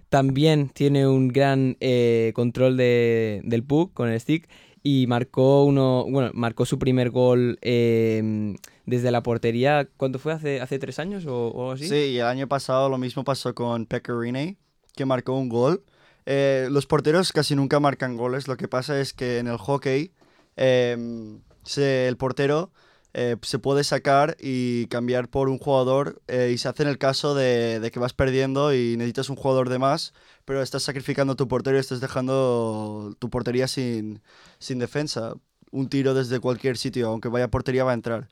[0.08, 4.48] también tiene un gran eh, control de- del puck con el stick
[4.82, 8.54] y marcó uno, bueno, marcó su primer gol eh,
[8.90, 9.88] desde la portería.
[9.96, 10.32] ¿Cuánto fue?
[10.32, 11.88] ¿Hace, hace tres años o, o así?
[11.88, 14.58] Sí, y el año pasado lo mismo pasó con Pecorine,
[14.94, 15.82] que marcó un gol.
[16.26, 18.46] Eh, los porteros casi nunca marcan goles.
[18.48, 20.12] Lo que pasa es que en el hockey
[20.56, 22.70] em, se- el portero
[23.14, 26.98] eh, se puede sacar y cambiar por un jugador eh, y se hace en el
[26.98, 30.12] caso de, de que vas perdiendo y necesitas un jugador de más,
[30.44, 34.20] pero estás sacrificando tu portero y estás dejando tu portería sin,
[34.58, 35.34] sin defensa.
[35.72, 38.28] Un tiro desde cualquier sitio, aunque vaya portería, va a entrar.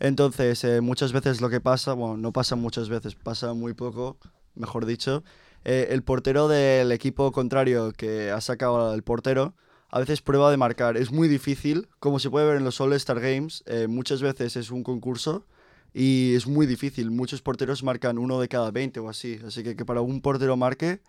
[0.00, 4.16] Entonces, eh, muchas veces lo que pasa, bueno, no pasa muchas veces, pasa muy poco,
[4.54, 5.22] mejor dicho,
[5.64, 9.54] eh, el portero del equipo contrario que ha sacado al portero
[9.90, 10.96] a veces prueba de marcar.
[10.96, 14.70] Es muy difícil, como se puede ver en los All-Star Games, eh, muchas veces es
[14.70, 15.44] un concurso
[15.92, 17.10] y es muy difícil.
[17.10, 20.56] Muchos porteros marcan uno de cada 20 o así, así que que para un portero
[20.56, 21.00] marque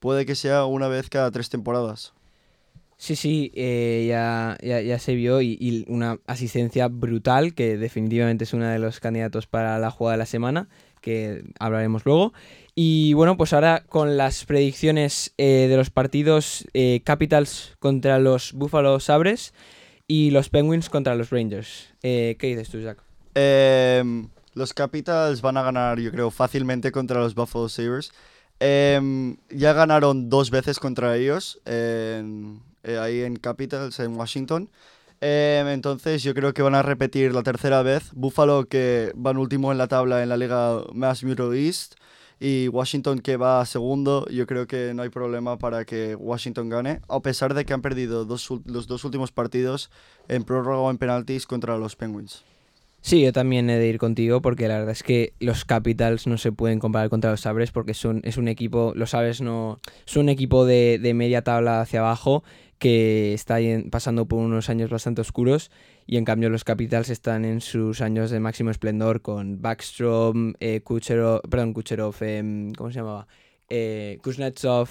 [0.00, 2.15] puede que sea una vez cada tres temporadas.
[2.98, 8.54] Sí, sí, eh, ya, ya, ya se vio y, una asistencia brutal que definitivamente es
[8.54, 10.68] uno de los candidatos para la jugada de la semana,
[11.02, 12.32] que hablaremos luego.
[12.74, 18.54] Y bueno, pues ahora con las predicciones eh, de los partidos eh, Capitals contra los
[18.54, 19.52] Buffalo Sabres
[20.08, 21.92] y los Penguins contra los Rangers.
[22.00, 23.02] ¿Qué dices tú, Jack?
[23.34, 28.12] Em, los Capitals van a ganar, yo creo, fácilmente contra los Buffalo Sabres.
[28.58, 31.60] Em, ya ganaron dos veces contra ellos,
[32.86, 34.70] eh, ahí en Capitals, en Washington.
[35.20, 38.10] Em, entonces yo creo que van a repetir la tercera vez.
[38.14, 41.94] Buffalo que van último en la tabla en la liga Mass Mutual East
[42.38, 44.26] y Washington que va segundo.
[44.28, 47.82] Yo creo que no hay problema para que Washington gane, a pesar de que han
[47.82, 49.90] perdido dos los dos últimos partidos
[50.28, 52.44] en prórroga o en penaltis contra los Penguins.
[53.06, 56.38] Sí, yo también he de ir contigo porque la verdad es que los Capitals no
[56.38, 60.16] se pueden comparar contra los Sabres porque son, es un equipo, los Sabres no, es
[60.16, 62.42] un equipo de, de media tabla hacia abajo
[62.80, 63.58] que está
[63.92, 65.70] pasando por unos años bastante oscuros
[66.04, 70.80] y en cambio los Capitals están en sus años de máximo esplendor con Backstrom, eh,
[70.80, 73.28] Kucherov, perdón, Kucherov, em, ¿cómo se llamaba?
[73.68, 74.88] Eh, Kuznetsov,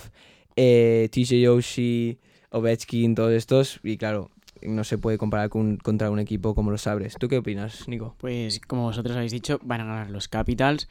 [0.56, 2.18] eh, TJ Yoshi,
[2.50, 4.32] Ovechkin, todos estos y claro,
[4.68, 7.16] no se puede comparar con, contra un equipo como los Sabres.
[7.20, 8.16] ¿Tú qué opinas, Nico?
[8.20, 10.88] Pues como vosotros habéis dicho, van a ganar los Capitals.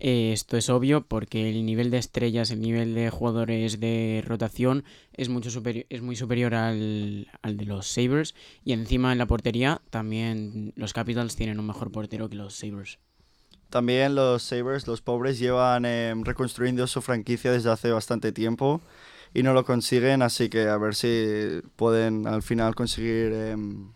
[0.00, 4.84] Eh, esto es obvio porque el nivel de estrellas, el nivel de jugadores de rotación
[5.12, 8.34] es, mucho superi- es muy superior al, al de los Sabres.
[8.64, 12.98] Y encima en la portería también los Capitals tienen un mejor portero que los Sabres.
[13.70, 18.80] También los Sabres, los pobres, llevan em, reconstruyendo su franquicia desde hace bastante tiempo
[19.34, 23.88] y no lo consiguen, así que a ver si pueden al final conseguir em,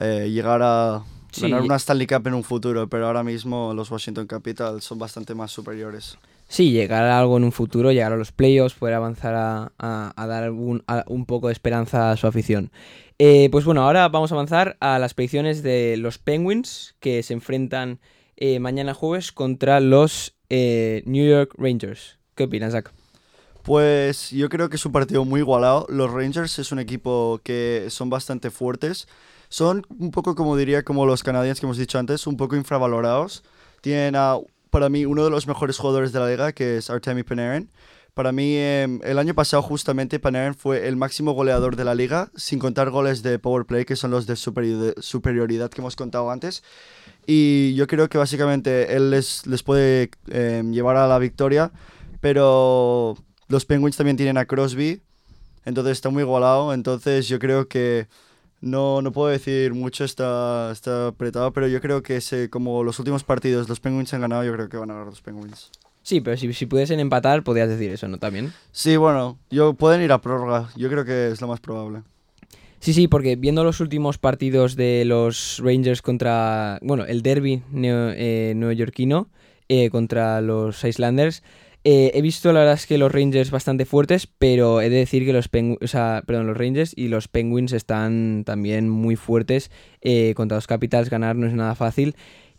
[0.00, 1.42] eh, llegar a Sí.
[1.42, 5.34] ganar una Stanley Cup en un futuro, pero ahora mismo los Washington Capitals son bastante
[5.34, 6.16] más superiores.
[6.48, 10.12] Sí, llegar a algo en un futuro, llegar a los playoffs, poder avanzar a, a-
[10.16, 12.70] a dar un, a- un poco de esperanza a su afición.
[13.18, 17.34] Eh, pues bueno, ahora vamos a avanzar a las predicciones de los Penguins que se
[17.34, 17.98] enfrentan
[18.36, 22.18] eh, mañana jueves contra los eh, New York Rangers.
[22.34, 22.92] ¿Qué opinas, Zach?
[23.66, 25.86] Pues yo creo que es un partido muy igualado.
[25.88, 29.08] Los Rangers es un equipo que son bastante fuertes.
[29.48, 33.42] Son un poco, como diría, como los canadienses que hemos dicho antes, un poco infravalorados.
[33.80, 34.14] Tienen
[34.70, 37.68] para mí, uno de los mejores jugadores de la liga, que es Artemi Panarin.
[38.14, 42.30] Para mí, em, el año pasado justamente Panarin fue el máximo goleador de la liga,
[42.36, 46.30] sin contar goles de power play, que son los de superi- superioridad que hemos contado
[46.30, 46.62] antes.
[47.26, 51.72] Y yo creo que básicamente él les, les puede em, llevar a la victoria,
[52.20, 53.16] pero
[53.48, 55.00] los Penguins también tienen a Crosby,
[55.64, 56.72] entonces está muy igualado.
[56.74, 58.06] Entonces yo creo que
[58.60, 62.20] no, no puedo decir mucho, está, está apretado, pero yo creo que
[62.50, 65.20] como los últimos partidos los Penguins han ganado, yo creo que van a ganar los
[65.20, 65.70] Penguins.
[66.02, 68.18] Sí, pero si, si pudiesen empatar, podrías decir eso, ¿no?
[68.18, 68.52] También.
[68.70, 72.02] Sí, bueno, yo, pueden ir a prórroga, yo creo que es lo más probable.
[72.78, 78.12] Sí, sí, porque viendo los últimos partidos de los Rangers contra, bueno, el derby neo-
[78.16, 79.28] eh, neoyorquino
[79.68, 81.42] eh, contra los Islanders,
[81.88, 85.24] eh, he visto la verdad es que los Rangers bastante fuertes, pero he de decir
[85.24, 89.70] que los Pengu- o sea, perdón, los Rangers y los Penguins están también muy fuertes
[90.00, 91.10] eh, contra los Capitals.
[91.10, 92.16] Ganar no es nada fácil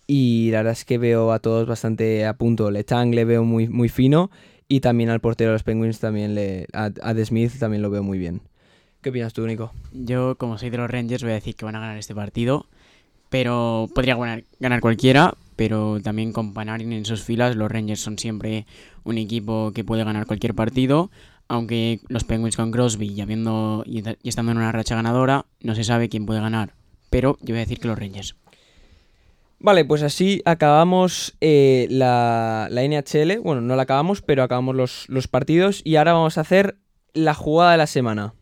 [0.08, 2.72] y la verdad es que veo a todos bastante a punto.
[2.72, 4.32] Letang le veo muy, muy fino
[4.70, 7.90] y también al portero de los Penguins también le, a, a The Smith también lo
[7.90, 8.42] veo muy bien.
[9.02, 9.74] ¿Qué opinas tú, Nico?
[9.92, 12.66] Yo, como soy de los Rangers, voy a decir que van a ganar este partido.
[13.30, 15.34] Pero podría ganar, ganar cualquiera.
[15.58, 18.66] Pero también con Panarin en sus filas, los Rangers son siempre
[19.04, 21.12] un equipo que puede ganar cualquier partido.
[21.50, 25.84] Aunque los Penguins con Crosby y, habiendo, y, estando en una racha ganadora, no se
[25.84, 26.74] sabe quién puede ganar.
[27.10, 28.36] Pero yo voy a decir que los Rangers.
[29.60, 33.40] Vale, pues así acabamos eh, la, la NHL.
[33.40, 35.82] Bueno, no la acabamos, pero acabamos los, los partidos.
[35.84, 36.78] Y ahora vamos a hacer
[37.14, 38.36] la jugada de la semana.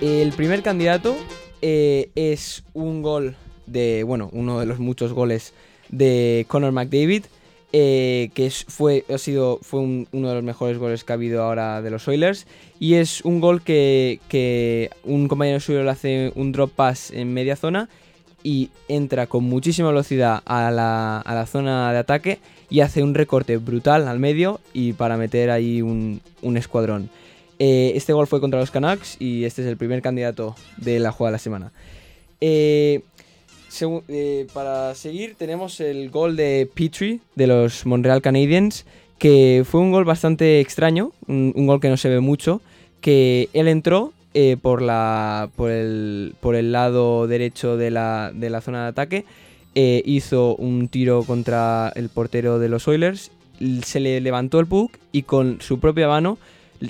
[0.00, 1.16] El primer candidato
[1.62, 3.36] eh, es un gol
[3.66, 5.54] de, bueno, uno de los muchos goles
[5.88, 7.24] de Conor McDavid,
[7.72, 11.42] eh, que fue, ha sido, fue un- uno de los mejores goles que ha habido
[11.42, 12.46] ahora de los Oilers.
[12.78, 17.32] Y es un gol que, que un compañero suyo le hace un drop pass en
[17.32, 17.88] media zona
[18.42, 22.38] y entra con muchísima velocidad a la, a la zona de ataque
[22.68, 27.08] y hace un recorte brutal al medio y para meter ahí un, un escuadrón.
[27.64, 31.12] Eh, este gol fue contra los Canucks y este es el primer candidato de la
[31.12, 31.72] jugada de la semana.
[32.40, 33.02] Eh,
[34.08, 38.84] eh, para seguir tenemos el gol de Petrie de los Montreal Canadiens,
[39.16, 42.60] que fue un gol bastante extraño, un, gol que no se ve mucho,
[43.00, 44.12] que él entró
[44.60, 49.24] por, la, por, el, por el lado derecho de la, de la zona de ataque,
[49.76, 53.30] hizo un tiro contra el portero de los Oilers,
[53.84, 56.38] se le levantó el puck y con su propia mano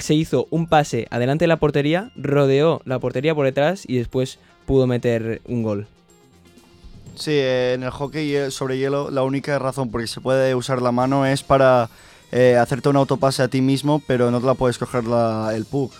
[0.01, 4.39] se hizo un pase adelante de la portería, rodeó la portería por detrás y después
[4.67, 5.87] pudo meter un gol.
[7.15, 10.21] Sí, eh, en el hockey eh, sobre hielo la única razón por la que se
[10.21, 11.91] puede usar la mano es para
[12.33, 15.65] eh, hacerte un autopase a ti mismo, pero no te la puedes coger la- el
[15.67, 15.93] puck.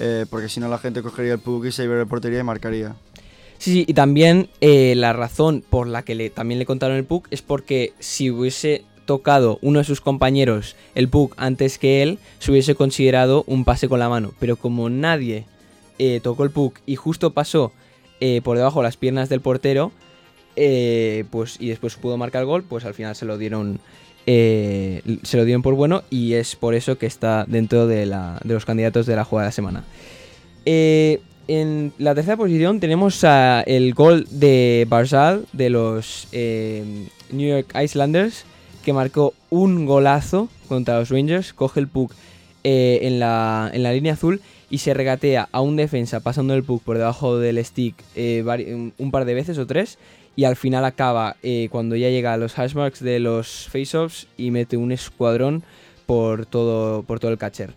[0.00, 2.40] eh, porque si no la gente cogería el puck y se iría a la portería
[2.40, 2.94] y marcaría.
[3.58, 7.04] Sí, sí, y también eh, la razón por la que le, también le contaron el
[7.04, 12.18] puck es porque si hubiese tocado uno de sus compañeros el puck antes que él,
[12.38, 14.32] se hubiese considerado un pase con la mano.
[14.38, 15.46] Pero como nadie
[15.98, 17.72] eh, tocó el puck y justo pasó
[18.20, 19.90] eh, por debajo de las piernas del portero,
[20.56, 23.80] eh, pues y después pudo marcar el gol, pues al final se lo dieron
[24.26, 28.52] se lo dieron por bueno y es por eso que está dentro de, la- de
[28.52, 29.84] los candidatos de la jugada de la semana.
[30.66, 38.44] En la tercera posición tenemos a el gol de Barzal de los New York Islanders
[38.88, 42.10] que marcó un golazo contra los Rangers, coge el puck
[42.64, 46.64] eh, en, la, en la línea azul y se regatea a un defensa pasando el
[46.64, 48.42] puck por debajo del stick eh,
[48.96, 49.98] un, par de veces o tres
[50.36, 54.52] y al final acaba eh, cuando ya llega a los hashmarks de los faceoffs y
[54.52, 55.64] mete un escuadrón
[56.06, 57.74] por todo, por todo el catcher.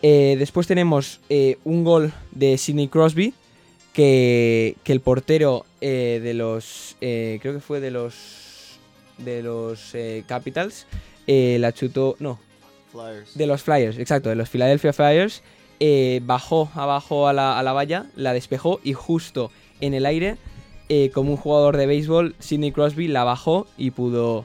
[0.00, 1.18] Después tenemos
[1.64, 3.34] un gol de Sidney Crosby,
[3.92, 8.45] que, que el portero de los, creo que fue de los,
[9.18, 10.86] de los eh, Capitals,
[11.26, 12.38] eh, la chutó, no,
[12.92, 13.36] Flyers.
[13.36, 15.42] de los Flyers, exacto, de los Philadelphia Flyers,
[15.80, 19.50] eh, bajó abajo a la, a la valla, la despejó y justo
[19.80, 20.36] en el aire,
[21.12, 24.44] como un jugador de béisbol, Sidney Crosby la bajó y pudo,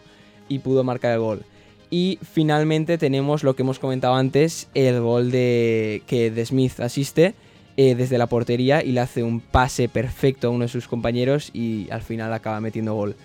[0.50, 1.44] y pudo marcar el gol.
[1.92, 7.36] Y finalmente tenemos lo que hemos comentado antes, el gol de que de Smith asiste
[7.78, 11.52] eh, desde la portería y le hace un pase perfecto a uno de sus compañeros
[11.54, 13.16] y al final acaba metiendo gol.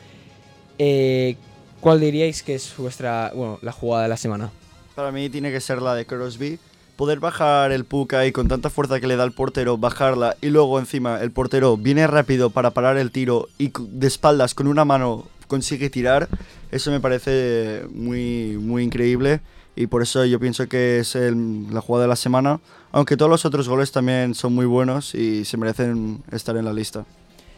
[0.78, 1.36] Eh,
[1.80, 4.50] ¿Cuál diríais que es vuestra, bueno, la jugada de la semana?
[4.94, 6.58] Para mí tiene que ser la de Crosby.
[6.96, 10.48] Poder bajar el puck ahí con tanta fuerza que le da el portero, bajarla y
[10.48, 14.86] luego encima el portero viene rápido para parar el tiro y de espaldas con una
[14.86, 16.28] mano consigue tirar,
[16.70, 19.40] eso me parece muy, muy increíble
[19.76, 22.60] y por eso yo pienso que es la jugada de la semana,
[22.92, 26.72] aunque todos los otros goles también son muy buenos y se merecen estar en la
[26.72, 27.04] lista.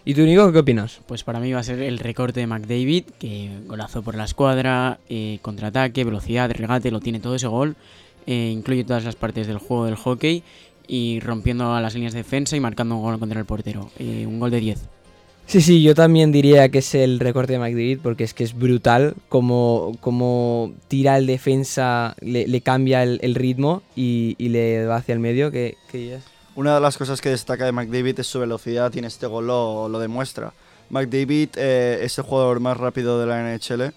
[0.08, 1.00] ¿Y tú, Nico, qué opinas?
[1.06, 4.98] Pues para mí va a ser el recorte de McDavid, que golazo por la escuadra,
[5.10, 7.76] eh, contraataque, velocidad, regate, lo tiene todo ese gol.
[8.26, 10.42] eh, incluye todas las partes del juego del hockey
[10.86, 13.90] y rompiendo a las líneas de defensa y marcando un gol contra el portero.
[13.98, 14.80] eh, un gol de 10.
[15.46, 18.54] Sí, sí, yo también diría que es el recorte de McDavid porque es que es
[18.54, 24.84] brutal como, como tira el defensa, le, le cambia el, el ritmo y, y le
[24.86, 25.50] va hacia el medio.
[25.50, 26.24] Que, que es-
[26.58, 29.46] Una de las cosas que destaca de McDavid es su velocidad y en este gol
[29.46, 30.52] lo, lo demuestra.
[30.90, 33.92] McDavid eh, es el jugador más rápido de la NHL.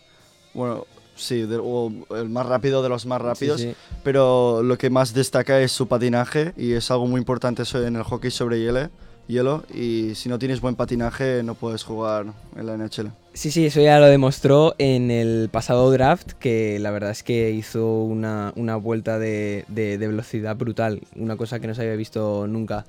[0.54, 0.86] Bueno,
[1.16, 3.62] sí, de- o el más rápido de los más rápidos.
[3.62, 3.76] Sí, sí.
[4.04, 8.04] Pero lo que más destaca es su patinaje y es algo muy importante en el
[8.04, 8.90] hockey sobre hielo.
[9.28, 13.12] hielo y si no tienes buen patinaje no puedes jugar en la NHL.
[13.34, 17.52] Sí, sí, eso ya lo demostró en el pasado draft, que la verdad es que
[17.52, 22.46] hizo una, una vuelta de, de- velocidad brutal, una cosa que no se había visto
[22.48, 22.86] nunca.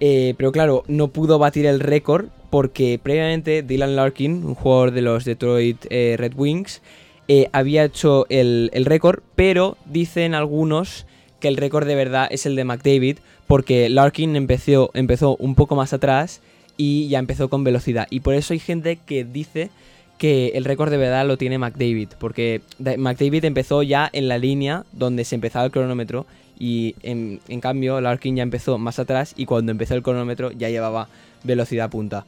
[0.00, 5.00] Eh, pero claro, no pudo batir el récord porque previamente Dylan Larkin, un jugador de
[5.02, 6.82] los Detroit eh, Red Wings,
[7.26, 11.06] eh, había hecho el, el récord, pero dicen algunos
[11.40, 15.76] que el récord de verdad es el de McDavid, porque Larkin empezó, empezó un poco
[15.76, 16.42] más atrás
[16.78, 18.06] y ya empezó con velocidad.
[18.08, 19.68] Y por eso hay gente que dice
[20.16, 24.38] que el récord de verdad lo tiene McDavid, porque da- McDavid empezó ya en la
[24.38, 26.24] línea donde se empezaba el cronómetro
[26.58, 30.70] y en, en cambio Larkin ya empezó más atrás y cuando empezó el cronómetro ya
[30.70, 31.08] llevaba
[31.44, 32.24] velocidad punta.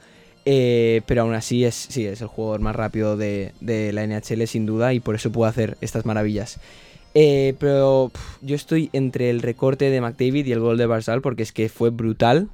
[0.47, 4.47] Eh, pero aún así es, sí, es el jugador más rápido de, de la NHL
[4.47, 6.59] sin duda y por eso puede hacer estas maravillas.
[7.15, 11.43] Eh, pero yo estoy entre el recorte de McDavid y el gol de Barzal porque
[11.43, 12.49] es que fue brutal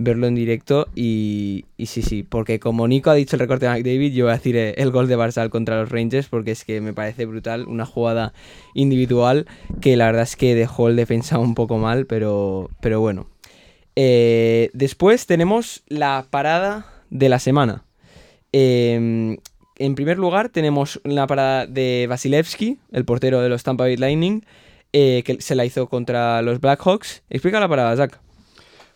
[0.00, 3.72] verlo en directo y, y sí, sí, porque como Nico ha dicho el recorte de
[3.72, 6.80] McDavid, yo voy a decir el gol de Barzal contra los Rangers porque es que
[6.80, 8.32] me parece brutal, una jugada
[8.74, 9.46] individual
[9.80, 13.26] que la verdad es que dejó el defensa un poco mal, pero, pero bueno.
[13.96, 17.82] Eh, después tenemos la parada de la semana.
[18.52, 19.36] Eh,
[19.78, 24.44] en primer lugar tenemos la parada de Vasilevsky, el portero de los Tampa Bay Lightning,
[24.92, 27.24] eh, que se la hizo contra los Blackhawks.
[27.30, 28.27] Explica la parada, Zach.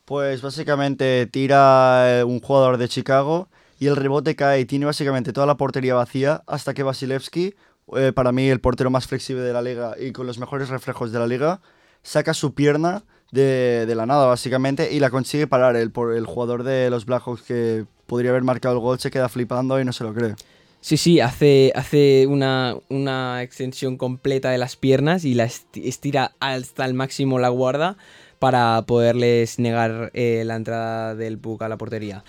[0.04, 3.48] Pues básicamente tira eh, un jugador de Chicago
[3.78, 7.54] y el rebote cae y tiene básicamente toda la portería vacía hasta que Vasilevsky,
[7.96, 11.12] eh, para mí el portero más flexible de la liga y con los mejores reflejos
[11.12, 11.60] de la liga,
[12.02, 15.76] saca su pierna de, la nada básicamente y la consigue parar.
[15.76, 19.80] El, el jugador de los Blackhawks que podría haber marcado el gol se queda flipando
[19.80, 20.34] y no se lo cree.
[20.80, 26.32] Sí, sí, hace, hace una, una extensión completa de las piernas y la esti- estira
[26.40, 27.96] hasta el máximo la guarda
[28.42, 32.24] para poderles negar eh, la entrada del puck a la portería.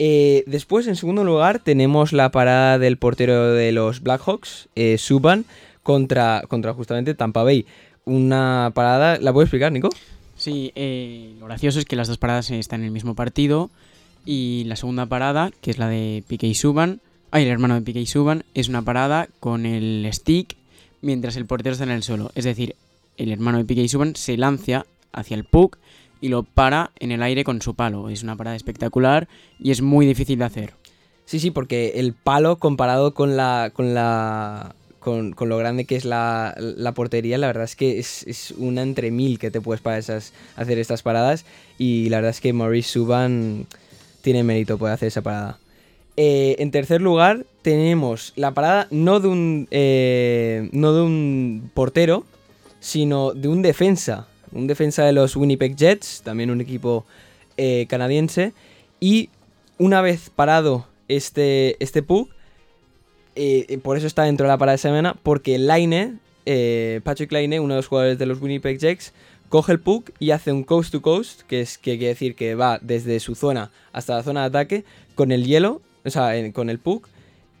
[0.00, 5.44] Eh, después, en segundo lugar, tenemos la parada del portero de los Blackhawks, eh, Subban,
[5.84, 7.64] contra, contra justamente Tampa Bay.
[8.04, 9.90] Una parada, ¿la puedo explicar, Nico?
[10.34, 10.72] Sí,
[11.38, 13.70] lo gracioso es que las dos paradas están en el mismo partido
[14.26, 16.98] y la segunda parada, que es la de Piqué Suban,
[17.30, 20.56] ay, el hermano de Piqué Suban, es una parada con el stick
[21.02, 22.32] mientras el portero está en el suelo.
[22.34, 22.74] Es decir,
[23.16, 25.78] el hermano de Piqué Suban se lanza hacia el puck
[26.20, 28.08] y lo para en el aire con su palo.
[28.08, 30.74] Es una parada espectacular y es muy difícil de hacer.
[31.24, 33.72] Sí, sí, porque el palo comparado con la.
[33.74, 34.74] con la.
[35.00, 38.82] con, lo grande que es la, la portería, la verdad es que es, es una
[38.82, 41.44] entre mil que te puedes para esas, hacer estas paradas.
[41.78, 43.66] Y la verdad es que Maurice Suban
[44.22, 45.58] tiene mérito poder hacer esa parada.
[46.16, 49.68] Eh, en tercer lugar, tenemos la parada no de un.
[49.70, 52.24] eh, no de un portero,
[52.78, 54.28] sino de un defensa.
[54.52, 57.04] Un defensa de los Winnipeg Jets, también un equipo
[57.56, 58.52] eh, canadiense.
[59.00, 59.30] Y
[59.78, 62.30] una vez parado este, este puck,
[63.34, 66.18] eh, eh, por eso está dentro de la parada de semana, porque Laine,
[67.02, 69.12] Patrick Laine, uno de los jugadores de los Winnipeg Jets,
[69.48, 72.54] coge el puck y hace un coast to coast, que es que quiere decir que
[72.54, 74.84] va desde su zona hasta la zona de ataque
[75.14, 77.08] con el hielo, o sea, con el puck,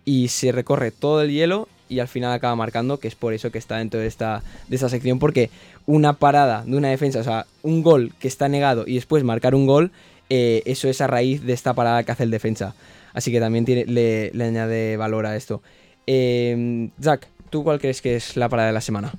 [0.04, 3.52] y se recorre todo el hielo y al final acaba marcando, que es por eso
[3.52, 5.50] que está dentro de esta, de esta sección, porque
[5.86, 9.54] una parada de una defensa, o sea, un gol que está negado y después marcar
[9.54, 9.90] un gol,
[10.30, 12.74] eh, eso es a raíz de esta parada que hace el defensa.
[13.12, 15.62] Así que también tiene, le, añade valor a esto.
[16.06, 19.12] Eh, Zach, ¿tú cuál crees que es la parada de la semana?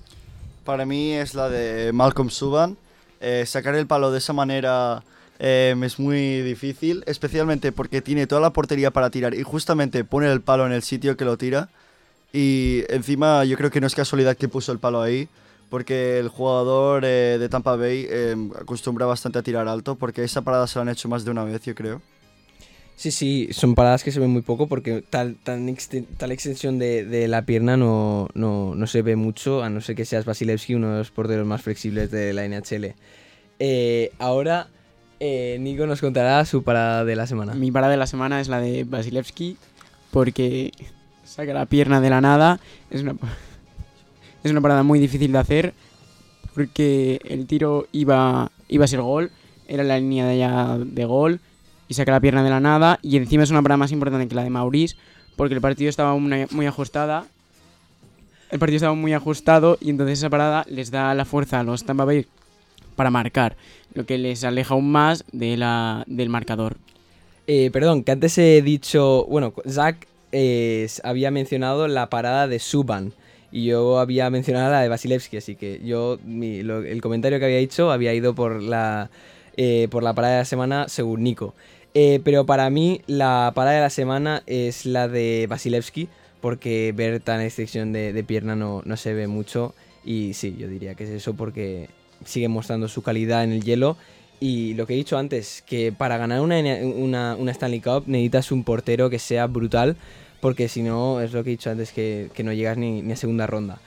[0.64, 2.78] Para mí es la de Malcolm Subban.
[3.20, 5.04] Eh, sacar el palo de esa manera
[5.40, 10.32] eh, es muy difícil, especialmente porque tiene toda la portería para tirar y justamente pone
[10.32, 11.70] el palo en el sitio que lo tira.
[12.32, 15.28] Y encima yo creo que no es casualidad que puso el palo ahí,
[15.74, 20.44] porque el jugador eh, de Tampa Bay eh, acostumbra bastante a tirar alto, porque esa
[20.44, 22.00] parada se la han hecho más de una vez, yo creo.
[22.96, 26.78] Sí, sí, son paradas que se ven muy poco porque tal, tan exten- tal extensión
[26.78, 30.26] de, de la pierna no, no, no se ve mucho, a no ser que seas
[30.26, 32.94] Vasilevsky, uno de los porteros más flexibles de la NHL.
[33.58, 34.68] Eh, ahora
[35.20, 37.56] eh, Nico nos contará su parada de la semana.
[37.56, 39.58] Mi parada de la semana es la de Vasilevsky
[40.12, 40.70] porque
[41.24, 42.60] saca la pierna de la nada.
[42.92, 43.16] Es una,
[44.44, 45.74] es una parada muy difícil de hacer
[46.54, 49.32] porque el tiro iba, iba a ser gol,
[49.68, 51.40] era la línea de, ya de gol
[51.88, 53.00] y saca la pierna de la nada.
[53.02, 54.96] Y encima es una parada más importante que la de Maurice
[55.36, 57.26] porque el partido estaba muy, ajustada.
[58.52, 61.84] El partido estaba muy ajustado y entonces esa parada les da la fuerza a los
[61.86, 62.28] Tampa Bay
[62.96, 63.56] para marcar,
[63.96, 66.78] lo que les aleja aún más de la, del marcador.
[67.48, 73.14] Eh, perdón, que antes he dicho, bueno, Zach eh, había mencionado la parada de Subban
[73.54, 77.92] y yo había mencionado la de Vasilevsky, así que yo el comentario que había dicho
[77.92, 79.12] había ido por la,
[79.58, 81.54] eh, por la parada de la semana según Nico.
[81.94, 86.10] Eh, pero para mí la parada de la semana es la de Vasilevsky
[86.42, 90.68] porque ver tan extensión de, de pierna no, no se ve mucho y sí, yo
[90.68, 91.90] diría que es eso porque
[92.26, 93.98] sigue mostrando su calidad en el hielo
[94.40, 98.64] y lo que he dicho antes, que para ganar una, una Stanley Cup necesitas un
[98.64, 99.96] portero que sea brutal,
[100.44, 103.48] porque si no, es lo que he dicho antes, que, no llegas ni, a segunda
[103.48, 103.80] ronda.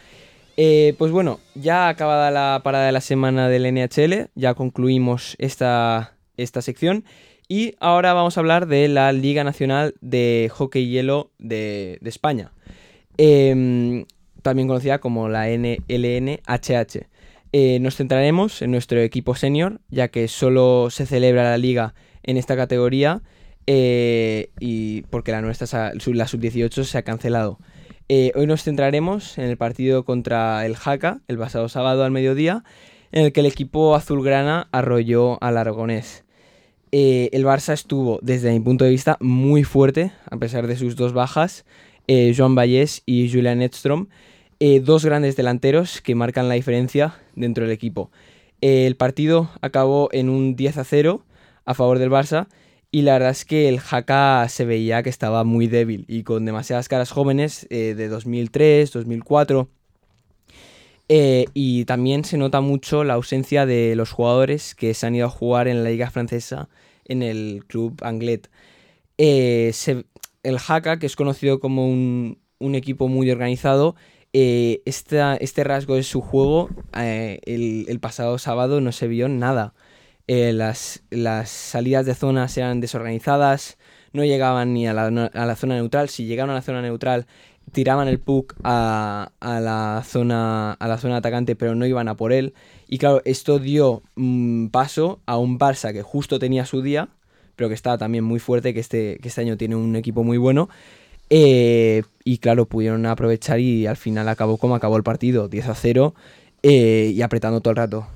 [0.56, 6.14] Eh, pues bueno, ya acabada la parada de la semana del NHL, ya concluimos esta,
[6.38, 7.04] esta sección.
[7.46, 12.52] Y ahora vamos a hablar de la Liga Nacional de Hockey Hielo de, de España,
[13.18, 14.06] Em,
[14.40, 17.06] también conocida como la NLNHH.
[17.52, 22.38] Eh, nos centraremos en nuestro equipo senior, ya que solo se celebra la liga en
[22.38, 23.20] esta categoría
[23.66, 27.58] eh, y porque la nuestra, la sub-18, se ha cancelado.
[28.08, 32.62] Eh, hoy nos centraremos en el partido contra el Jaca, el pasado sábado al mediodía,
[33.12, 36.24] en el que el equipo azulgrana arrolló al Aragonés.
[36.92, 40.94] Eh, el Barça estuvo, desde mi punto de vista, muy fuerte, a pesar de sus
[40.94, 41.64] dos bajas,
[42.08, 44.06] Joan Vallés y Julian Edstrom,
[44.82, 48.12] dos grandes delanteros que marcan la diferencia dentro del equipo.
[48.60, 51.24] El partido acabó en un 10 a 0
[51.64, 52.46] a favor del Barça
[52.96, 56.46] y la verdad es que el Jaca se veía que estaba muy débil y con
[56.46, 59.68] demasiadas caras jóvenes eh, de 2003, 2004.
[61.10, 65.26] Eh, y también se nota mucho la ausencia de los jugadores que se han ido
[65.26, 66.70] a jugar en la liga francesa
[67.04, 68.48] en el club Anglet.
[69.18, 69.74] Eh,
[70.42, 73.94] el Jaca, que es conocido como un, equipo muy organizado,
[74.32, 79.74] este rasgo de su juego el pasado sábado no se vio nada.
[80.28, 83.78] Eh, las, las salidas de zonas eran desorganizadas,
[84.12, 86.08] no llegaban ni a la, a la zona neutral.
[86.08, 87.26] Si llegaban a la zona neutral,
[87.72, 92.16] tiraban el puck a, a la zona, a la zona atacante, pero no iban a
[92.16, 92.54] por él.
[92.88, 97.08] Y claro, esto dio mm, paso a un Barça que justo tenía su día,
[97.56, 100.38] pero que estaba también muy fuerte, que este, que este año tiene un equipo muy
[100.38, 100.68] bueno.
[101.30, 105.74] Eh, y claro, pudieron aprovechar y al final acabó como acabó el partido, 10 a
[105.74, 106.14] 0
[106.62, 108.06] eh, y apretando todo el rato.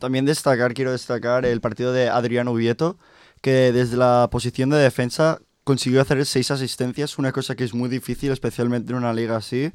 [0.00, 2.96] También destacar, quiero destacar el partido de Adriano Ubieto,
[3.42, 7.90] que desde la posición de defensa consiguió hacer seis asistencias, una cosa que es muy
[7.90, 9.72] difícil, especialmente en una liga así,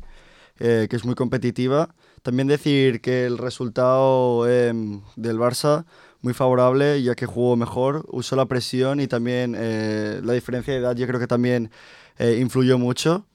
[0.59, 1.93] eh, que es muy competitiva.
[2.23, 5.85] También decir que el resultado em, del Barça
[6.21, 10.79] muy favorable, ya que jugó mejor, usó la presión y también eh, la diferencia de
[10.79, 11.69] edad yo creo que también
[12.17, 13.27] eh, influyó mucho.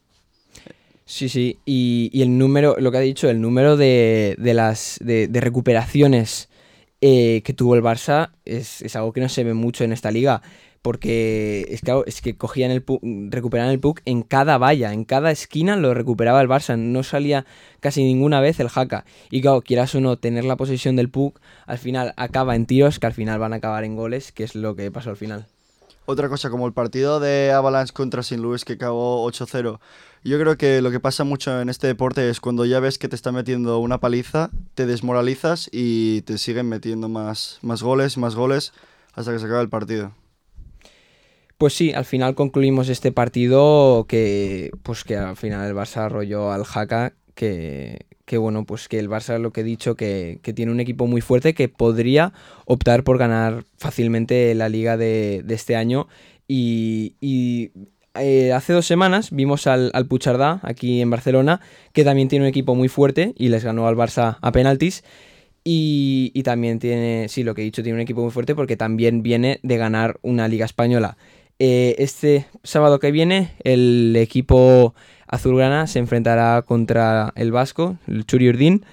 [1.05, 5.29] Sí, sí, y, el número, lo que ha dicho, el número de, de las de
[5.39, 6.49] recuperaciones
[7.01, 10.11] eh, que tuvo el Barça es, es algo que no se ve mucho en esta
[10.11, 10.41] liga.
[10.81, 15.05] Porque es, claro, es que cogían el puck, recuperaban el puck en cada valla, en
[15.05, 17.45] cada esquina lo recuperaba el Barça, no salía
[17.81, 19.05] casi ninguna vez el Jaca.
[19.29, 22.97] Y claro, quieras o no, tener la posesión del puck al final acaba en tiros
[22.97, 25.45] que al final van a acabar en goles, que es lo que pasó al final.
[26.05, 28.41] otra cosa, como el partido de Avalanche contra St.
[28.41, 29.79] Louis que acabó 8-0.
[30.23, 33.07] Yo creo que lo que pasa mucho en este deporte es cuando ya ves que
[33.07, 38.35] te está metiendo una paliza, te desmoralizas y te siguen metiendo más, más goles, más
[38.35, 38.71] goles,
[39.13, 40.13] hasta que se acaba el partido.
[41.57, 46.51] Pues sí, al final concluimos este partido que, pues que al final el Barça arrolló
[46.51, 50.71] al Jaca, que, que bueno, pues que el Barça lo que he dicho, que, tiene
[50.71, 52.31] un equipo muy fuerte que podría
[52.65, 56.07] optar por ganar fácilmente la liga de, este año.
[56.47, 57.71] Y,
[58.15, 61.61] eh, hace dos semanas vimos al, Puchardá aquí en Barcelona,
[61.93, 65.03] que también tiene un equipo muy fuerte y les ganó al Barça a penaltis.
[65.63, 69.21] Y, también tiene, sí, lo que he dicho, tiene un equipo muy fuerte porque también
[69.21, 71.17] viene de ganar una liga española.
[71.59, 74.95] Eh, este sábado que viene el equipo
[75.27, 78.85] azulgrana se enfrentará contra el Vasco, el Churi Urdin,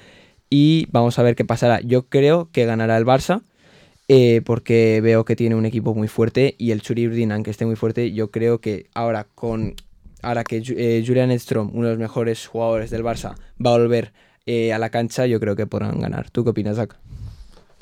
[0.50, 1.80] y vamos a ver qué pasará.
[1.80, 3.42] Yo creo que ganará el Barça,
[4.08, 7.66] eh, porque veo que tiene un equipo muy fuerte y el Churi Urdin, aunque esté
[7.66, 9.76] muy fuerte, yo creo que ahora con
[10.22, 14.12] ahora que eh, Julian Edstrom, uno de los mejores jugadores del Barça, va a volver
[14.46, 16.30] eh, a la cancha, yo creo que podrán ganar.
[16.30, 16.96] ¿Tú qué opinas, Zach?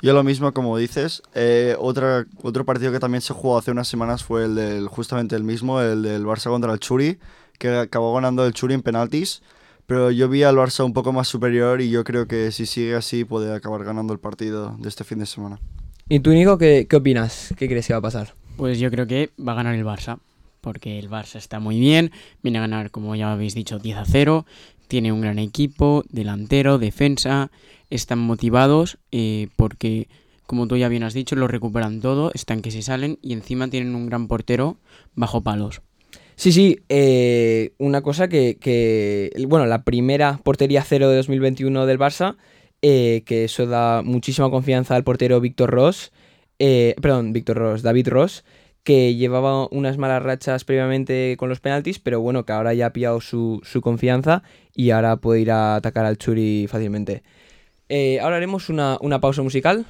[0.01, 1.23] Yo lo mismo, como dices.
[1.33, 5.35] Eh, otra, otro partido que también se jugó hace unas semanas fue el del, justamente
[5.35, 7.17] el mismo, el del Barça contra el Churi,
[7.57, 9.41] que acabó ganando el Churi en penaltis.
[9.87, 12.95] Pero yo vi al Barça un poco más superior y yo creo que si sigue
[12.95, 15.59] así puede acabar ganando el partido de este fin de semana.
[16.09, 17.53] ¿Y tú, Nico, qué, qué opinas?
[17.57, 18.33] ¿Qué crees que va a pasar?
[18.55, 20.19] Pues yo creo que va a ganar el Barça,
[20.61, 24.05] porque el Barça está muy bien, viene a ganar, como ya habéis dicho, 10 a
[24.05, 24.45] 0,
[24.87, 27.51] tiene un gran equipo, delantero, defensa,
[27.89, 30.07] están motivados eh, porque,
[30.45, 33.67] como tú ya bien has dicho, lo recuperan todo, están que se salen y encima
[33.67, 34.77] tienen un gran portero
[35.13, 35.81] bajo palos.
[36.37, 41.99] Sí, sí, eh, una cosa que, que, bueno, la primera portería cero de 2021 del
[41.99, 42.37] Barça,
[42.89, 46.13] eh, que eso da muchísima confianza al portero Víctor Ross,
[46.57, 48.45] eh, perdón, Víctor Ross, David Ross,
[48.85, 52.93] que llevaba unas malas rachas previamente con los penaltis, pero bueno, que ahora ya ha
[52.93, 54.41] pillado su, su confianza
[54.73, 57.23] y ahora puede ir a atacar al Churi fácilmente.
[57.89, 59.85] Eh, ahora haremos una, una pausa musical.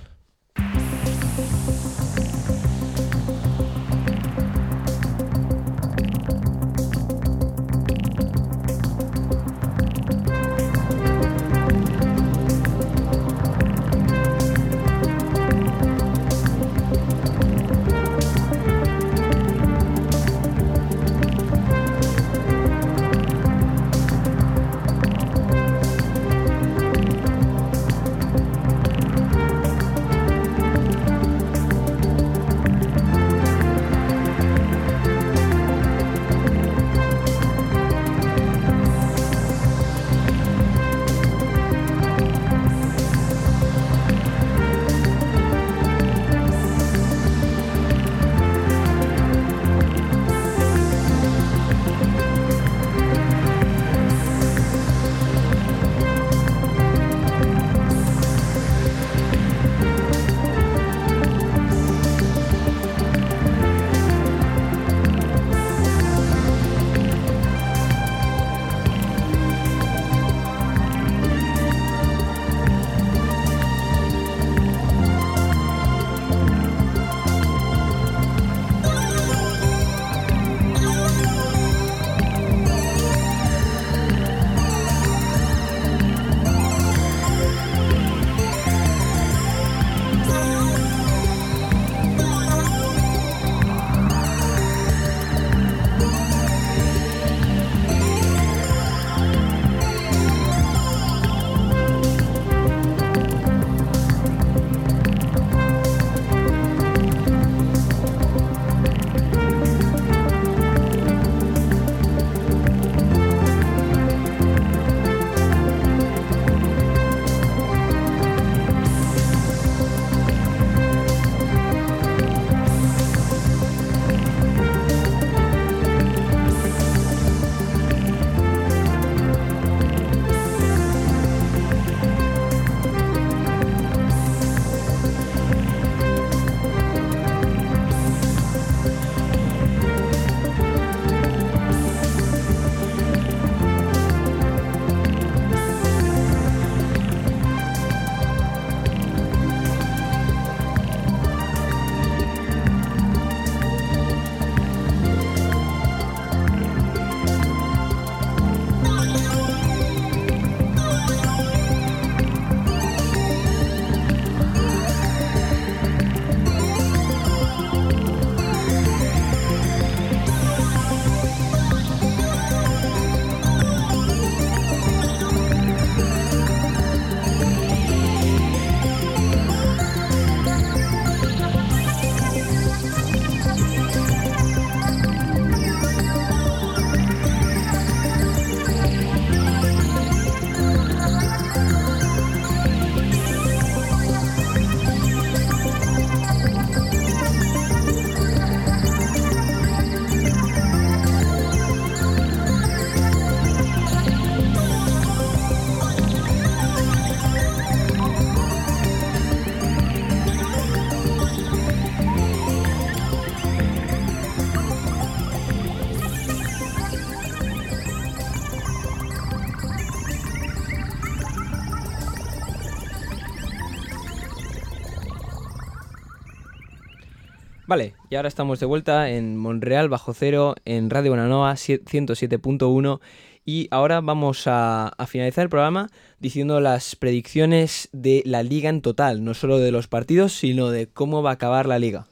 [228.09, 232.99] Y ahora estamos de vuelta en Monreal Bajo Cero, en Radio Bonanoa 107.1
[233.45, 235.89] y ahora vamos a, a finalizar el programa
[236.19, 240.87] diciendo las predicciones de la liga en total, no solo de los partidos, sino de
[240.87, 242.07] cómo va a acabar la liga.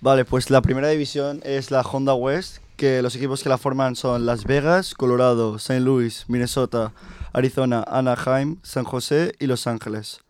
[0.00, 3.94] Vale, pues la primera división es la Honda West, que los equipos que la forman
[3.94, 5.80] son Las Vegas, Colorado, St.
[5.80, 6.92] Louis, Minnesota,
[7.32, 10.20] Arizona, Anaheim, San José y Los Ángeles.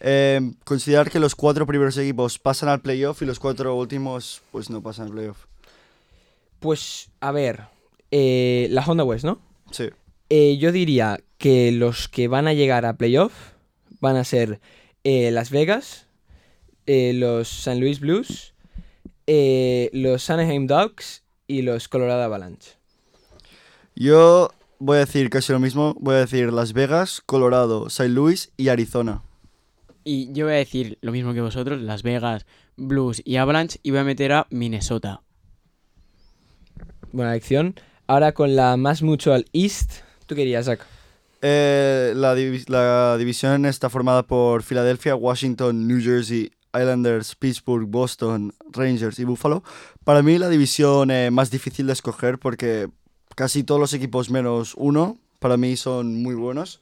[0.00, 4.70] Eh, considerar que los cuatro primeros equipos pasan al playoff y los cuatro últimos pues
[4.70, 5.46] no pasan al playoff.
[6.60, 7.64] Pues, a ver,
[8.10, 9.40] eh, la Honda West, ¿no?
[9.70, 9.88] Sí.
[10.30, 13.32] Eh, yo diría que los que van a llegar a playoff
[14.00, 14.60] van a ser
[15.04, 16.06] eh, Las Vegas,
[16.86, 18.54] los San Luis Blues,
[19.26, 22.72] los Anaheim Ducks y los Colorado Avalanche.
[23.94, 25.94] Yo voy a decir casi lo mismo.
[25.98, 28.08] Voy a decir Las Vegas, Colorado, St.
[28.10, 29.22] Louis y Arizona.
[30.08, 32.46] Y yo voy a decir lo mismo que vosotros, Las Vegas,
[32.76, 35.22] Blues y Avalanche, y voy a meter a Minnesota.
[37.10, 37.74] Buena elección.
[38.06, 39.94] Ahora con la más Mutual East,
[40.26, 40.78] ¿tú querías, Zach?
[41.42, 48.54] Eh, la, divi- la división está formada por Filadelfia, Washington, New Jersey, Islanders, Pittsburgh, Boston,
[48.70, 49.64] Rangers y Buffalo.
[50.04, 52.88] Para mí la división eh, más difícil de escoger porque
[53.34, 56.80] casi todos los equipos menos uno para mí son muy buenos.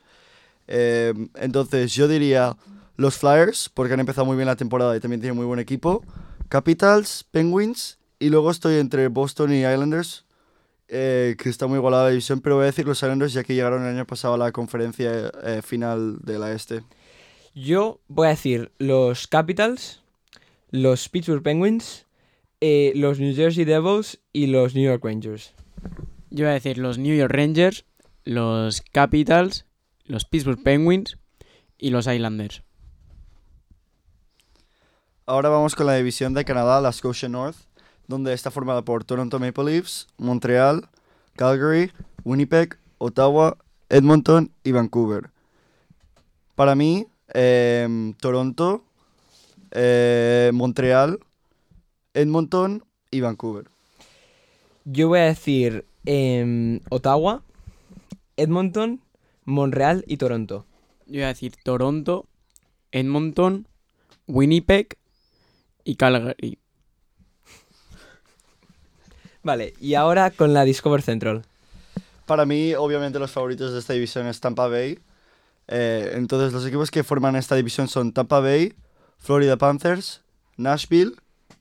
[0.68, 2.56] Eh, entonces yo diría
[2.96, 6.02] los Flyers porque han empezado muy bien la temporada y también tienen muy buen equipo.
[6.48, 10.24] Capitals, Penguins y luego estoy entre Boston y Islanders
[10.88, 13.54] eh, que está muy igualada la división, pero voy a decir los Islanders ya que
[13.54, 16.82] llegaron el año pasado a la conferencia eh, final de la este.
[17.54, 20.02] Yo voy a decir los Capitals,
[20.70, 22.06] los Pittsburgh Penguins,
[22.60, 25.54] eh, los New Jersey Devils y los New York Rangers.
[26.30, 27.86] Yo voy a decir los New York Rangers,
[28.24, 29.64] los Capitals,
[30.04, 31.16] los Pittsburgh Penguins
[31.78, 32.62] y los Islanders.
[35.26, 37.56] Ahora vamos con la división de Canadá, la Scotia North,
[38.08, 40.86] donde está formada por Toronto Maple Leafs, Montreal,
[41.34, 41.90] Calgary,
[42.24, 43.56] Winnipeg, Ottawa,
[43.88, 45.30] Edmonton y Vancouver.
[46.54, 48.84] Para mí, em, Toronto,
[49.70, 51.18] eh, Montreal,
[52.12, 53.70] Edmonton y Vancouver.
[54.84, 57.42] Yo voy a decir em, Ottawa,
[58.36, 59.00] Edmonton,
[59.46, 60.66] Montreal y Toronto.
[61.06, 62.26] Yo voy a decir Toronto,
[62.92, 63.66] Edmonton,
[64.26, 64.98] Winnipeg
[65.84, 66.58] y Calgary.
[69.42, 71.44] Vale, y ahora con la Discover Central.
[72.26, 74.98] Para mí, obviamente, los favoritos de esta división es Tampa Bay.
[75.68, 78.74] Eh, entonces, los equipos que forman esta división son Tampa Bay,
[79.18, 80.22] Florida Panthers,
[80.56, 81.14] Nashville,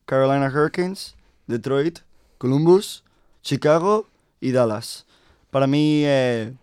[0.06, 1.16] Carolina Hurricanes,
[1.48, 2.00] Detroit,
[2.38, 3.04] Columbus,
[3.42, 4.08] Chicago
[4.40, 5.06] y Dallas.
[5.52, 6.54] Para mí, eh,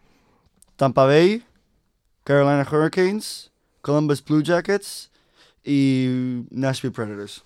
[0.77, 1.45] Tampa Bay,
[2.25, 3.51] Carolina Hurricanes,
[3.83, 5.10] Columbus Blue Jackets
[5.65, 7.43] y Nashville Predators.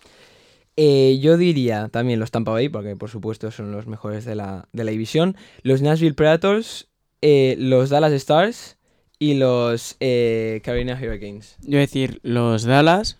[0.76, 4.68] Eh, yo diría también los Tampa Bay, porque por supuesto son los mejores de la,
[4.72, 5.36] de la división.
[5.62, 6.88] Los Nashville Predators,
[7.22, 8.76] eh, los Dallas Stars
[9.18, 11.56] y los eh, Carolina Hurricanes.
[11.62, 13.18] Yo voy a decir los Dallas,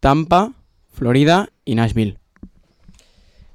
[0.00, 0.52] Tampa,
[0.92, 2.18] Florida y Nashville.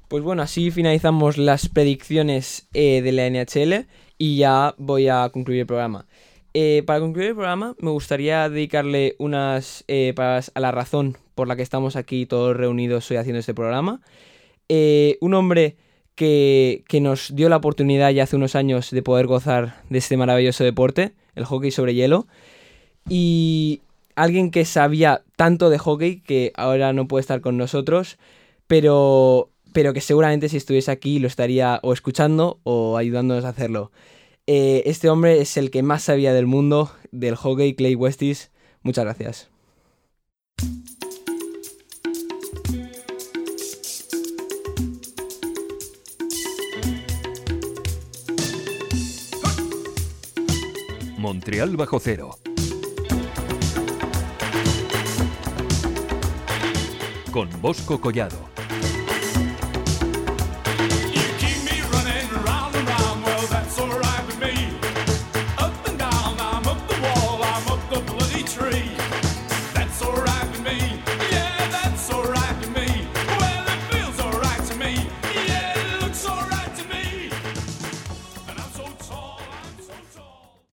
[0.08, 3.86] Pues bueno, así finalizamos las predicciones eh, de la NHL
[4.18, 6.06] y ya voy a concluir el programa.
[6.52, 11.46] Eh, para concluir el programa, me gustaría dedicarle unas eh, palabras a la razón por
[11.46, 14.00] la que estamos aquí todos reunidos hoy haciendo este programa.
[14.68, 15.76] Eh, un hombre
[16.16, 20.16] que, que nos dio la oportunidad ya hace unos años de poder gozar de este
[20.16, 22.26] maravilloso deporte, el hockey sobre hielo.
[23.08, 23.82] Y
[24.16, 28.18] alguien que sabía tanto de hockey que ahora no puede estar con nosotros,
[28.66, 33.92] pero, pero que seguramente si estuviese aquí lo estaría o escuchando o ayudándonos a hacerlo.
[34.52, 38.50] Eh, este hombre es el que más sabía del mundo del hockey, Clay Westis.
[38.82, 39.48] Muchas gracias.
[51.16, 52.36] Montreal bajo cero.
[57.30, 58.49] Con Bosco Collado.